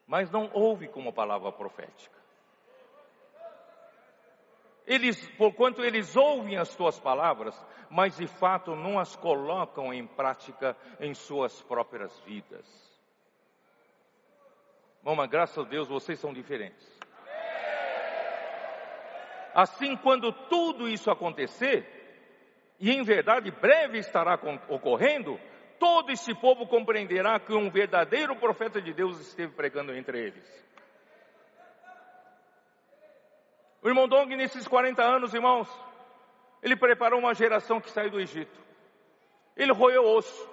[0.08, 2.24] Mas não ouve como palavra profética.
[4.86, 7.56] Eles, porquanto eles ouvem as tuas palavras,
[7.90, 12.66] mas de fato não as colocam em prática em suas próprias vidas.
[15.02, 16.92] Mama, graças a Deus vocês são diferentes.
[19.54, 22.03] Assim, quando tudo isso acontecer,
[22.80, 25.40] e em verdade breve estará ocorrendo,
[25.80, 30.64] todo esse povo compreenderá que um verdadeiro profeta de Deus esteve pregando entre eles.
[33.82, 35.68] O irmão Dong, nesses 40 anos, irmãos,
[36.62, 38.62] ele preparou uma geração que saiu do Egito.
[39.58, 40.50] Ele roeu osso,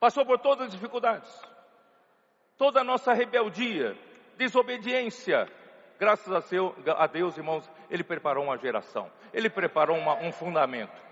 [0.00, 1.30] passou por todas as dificuldades,
[2.56, 3.96] toda a nossa rebeldia,
[4.38, 5.46] desobediência.
[5.98, 11.02] Graças a, seu, a Deus, irmãos, ele preparou uma geração, ele preparou uma, um fundamento.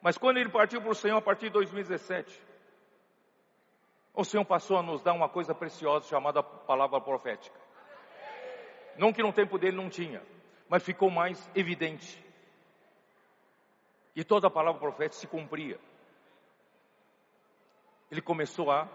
[0.00, 2.42] Mas quando ele partiu para o Senhor a partir de 2017,
[4.14, 7.58] o Senhor passou a nos dar uma coisa preciosa chamada palavra profética.
[8.96, 10.22] Não que no tempo dele não tinha,
[10.68, 12.24] mas ficou mais evidente.
[14.16, 15.78] E toda a palavra profética se cumpria.
[18.10, 18.88] Ele começou a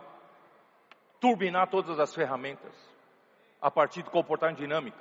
[1.20, 2.95] turbinar todas as ferramentas
[3.62, 4.98] a partir do comportamento dinâmico.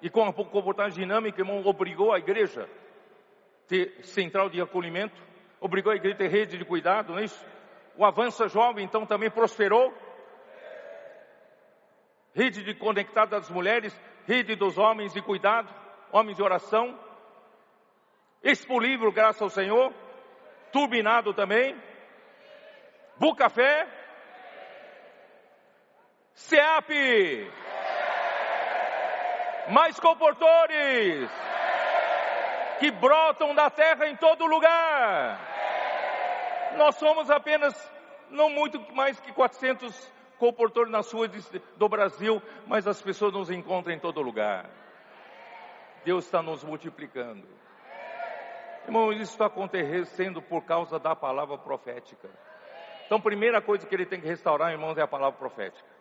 [0.00, 5.20] E com a comportamento dinâmico, irmão, obrigou a igreja a ter central de acolhimento,
[5.60, 7.46] obrigou a igreja a ter rede de cuidado, não é isso?
[7.96, 9.94] O Avança Jovem, então, também prosperou
[12.34, 15.72] rede de conectado das mulheres, rede dos homens de cuidado,
[16.10, 16.98] homens de oração.
[18.42, 19.92] Expo Livro, graças ao Senhor,
[20.72, 21.76] turbinado também.
[23.18, 24.01] Bucafé.
[26.34, 27.50] SEAP.
[29.68, 31.30] Mais comportores
[32.80, 35.38] que brotam da terra em todo lugar.
[36.76, 37.92] Nós somos apenas
[38.30, 41.30] não muito mais que 400 comportou nas ruas
[41.76, 44.68] do Brasil, mas as pessoas nos encontram em todo lugar.
[46.04, 47.46] Deus está nos multiplicando.
[48.84, 52.28] Irmão, isso está acontecendo por causa da palavra profética.
[53.06, 55.91] Então, primeira coisa que ele tem que restaurar, irmãos, é a palavra profética.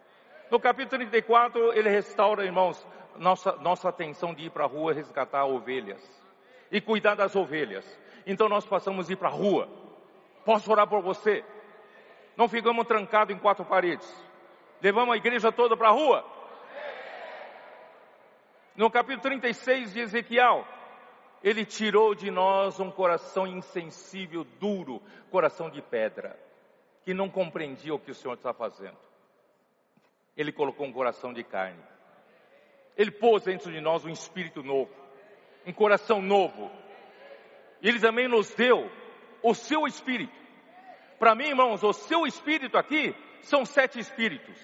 [0.51, 5.45] No capítulo 34, ele restaura, irmãos, nossa, nossa atenção de ir para a rua resgatar
[5.45, 6.03] ovelhas
[6.69, 7.85] e cuidar das ovelhas.
[8.27, 9.69] Então, nós passamos a ir para a rua.
[10.43, 11.41] Posso orar por você?
[12.35, 14.05] Não ficamos trancados em quatro paredes.
[14.81, 16.25] Levamos a igreja toda para a rua.
[18.75, 20.67] No capítulo 36 de Ezequiel,
[21.41, 26.37] ele tirou de nós um coração insensível, duro, coração de pedra,
[27.05, 29.10] que não compreendia o que o Senhor está fazendo.
[30.35, 31.79] Ele colocou um coração de carne.
[32.97, 34.91] Ele pôs dentro de nós um espírito novo,
[35.65, 36.71] um coração novo.
[37.81, 38.89] E ele também nos deu
[39.41, 40.33] o seu espírito.
[41.17, 44.57] Para mim, irmãos, o seu espírito aqui são sete espíritos.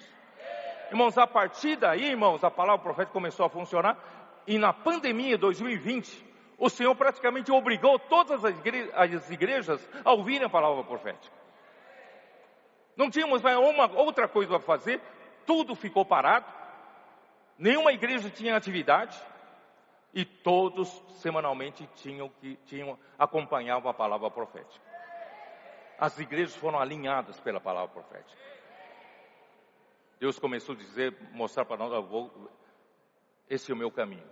[0.89, 3.97] Irmãos, a partir daí, irmãos, a palavra profética começou a funcionar.
[4.45, 6.25] E na pandemia 2020,
[6.57, 8.55] o Senhor praticamente obrigou todas as,
[8.93, 11.35] as igrejas a ouvirem a palavra profética.
[12.95, 14.99] Não tínhamos mais uma outra coisa a fazer,
[15.47, 16.45] tudo ficou parado,
[17.57, 19.17] nenhuma igreja tinha atividade
[20.13, 20.89] e todos
[21.21, 24.85] semanalmente tinham que tinham acompanhavam a palavra profética.
[25.97, 28.39] As igrejas foram alinhadas pela palavra profética.
[30.19, 32.51] Deus começou a dizer, mostrar para nós, vou,
[33.49, 34.27] esse é o meu caminho.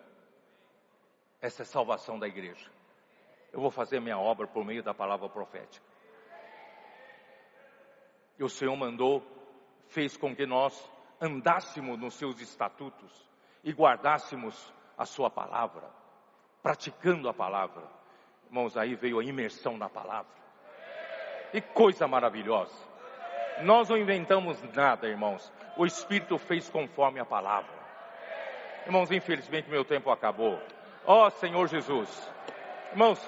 [1.42, 2.70] Essa é a salvação da igreja.
[3.54, 5.86] Eu vou fazer minha obra por meio da palavra profética.
[8.38, 9.24] E o Senhor mandou,
[9.88, 10.76] fez com que nós
[11.20, 13.26] andássemos nos seus estatutos
[13.64, 15.84] e guardássemos a sua palavra,
[16.62, 17.84] praticando a palavra.
[18.48, 20.32] Irmãos, aí veio a imersão na palavra.
[21.54, 22.76] E coisa maravilhosa.
[23.62, 25.52] Nós não inventamos nada, irmãos.
[25.78, 27.74] O Espírito fez conforme a palavra.
[28.86, 30.60] Irmãos, infelizmente meu tempo acabou.
[31.06, 32.10] Ó oh, Senhor Jesus.
[32.92, 33.20] Irmãos,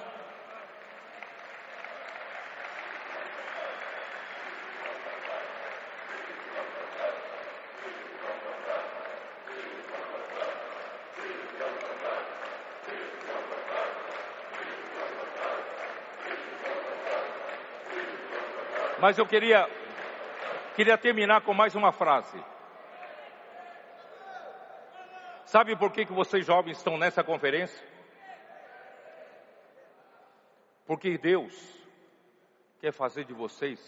[19.07, 19.69] Mas eu queria
[20.75, 22.43] Queria terminar com mais uma frase.
[25.45, 27.81] Sabe por que, que vocês jovens estão nessa conferência?
[30.85, 31.55] Porque Deus
[32.81, 33.79] quer fazer de vocês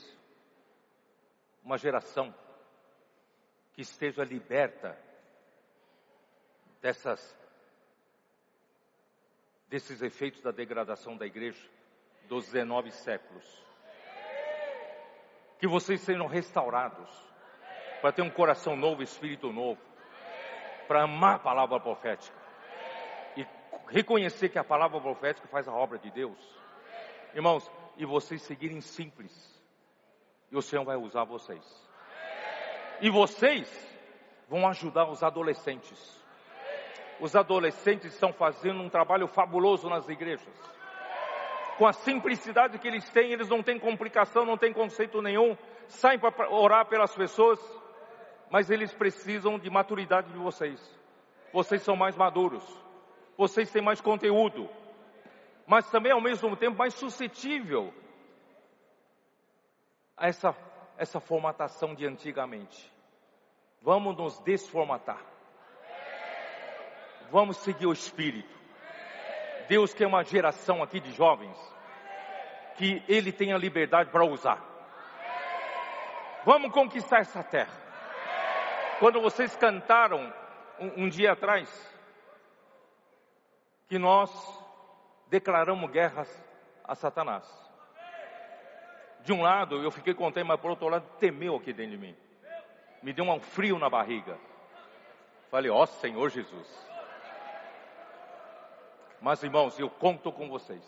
[1.65, 2.33] uma geração
[3.73, 4.97] que esteja liberta
[6.81, 7.37] dessas
[9.67, 11.69] desses efeitos da degradação da igreja
[12.29, 13.68] dos 19 séculos
[15.59, 17.09] que vocês sejam restaurados,
[18.01, 19.79] para ter um coração novo, espírito novo,
[20.87, 22.35] para amar a palavra profética
[23.35, 23.45] e
[23.89, 26.37] reconhecer que a palavra profética faz a obra de Deus.
[27.35, 29.31] Irmãos, e vocês seguirem simples,
[30.49, 31.61] e o Senhor vai usar vocês.
[33.01, 33.69] E vocês
[34.47, 36.19] vão ajudar os adolescentes.
[37.19, 40.78] Os adolescentes estão fazendo um trabalho fabuloso nas igrejas.
[41.79, 45.57] Com a simplicidade que eles têm, eles não têm complicação, não têm conceito nenhum,
[45.87, 47.57] saem para orar pelas pessoas,
[48.51, 50.77] mas eles precisam de maturidade de vocês.
[51.53, 52.65] Vocês são mais maduros,
[53.37, 54.69] vocês têm mais conteúdo,
[55.65, 57.93] mas também ao mesmo tempo mais suscetível
[60.17, 60.53] a essa,
[60.97, 62.93] essa formatação de antigamente.
[63.81, 65.25] Vamos nos desformatar.
[67.31, 68.58] Vamos seguir o Espírito.
[69.69, 71.55] Deus quer uma geração aqui de jovens
[72.75, 74.59] que Ele tenha liberdade para usar.
[76.43, 77.71] Vamos conquistar essa terra.
[78.99, 80.33] Quando vocês cantaram
[80.79, 81.69] um, um dia atrás,
[83.87, 84.31] que nós
[85.27, 86.27] declaramos guerras
[86.83, 87.45] a Satanás.
[89.21, 92.17] De um lado eu fiquei contente, mas por outro lado temeu aqui dentro de mim.
[93.03, 94.35] Me deu um frio na barriga.
[95.51, 96.88] Falei, ó oh, Senhor Jesus.
[99.21, 100.83] Mas irmãos, eu conto com vocês.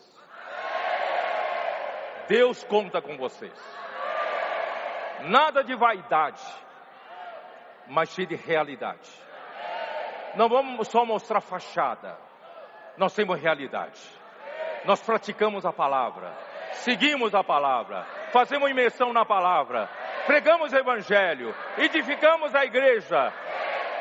[2.28, 3.52] Deus conta com vocês.
[5.22, 6.42] Nada de vaidade,
[7.86, 9.10] mas cheio de realidade.
[10.34, 12.16] Não vamos só mostrar fachada.
[12.96, 14.00] Nós temos realidade.
[14.84, 16.32] Nós praticamos a palavra,
[16.72, 19.88] seguimos a palavra, fazemos imersão na palavra,
[20.26, 23.32] pregamos o evangelho, edificamos a igreja.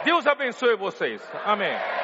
[0.03, 1.21] Deus abençoe vocês.
[1.45, 2.00] Amém.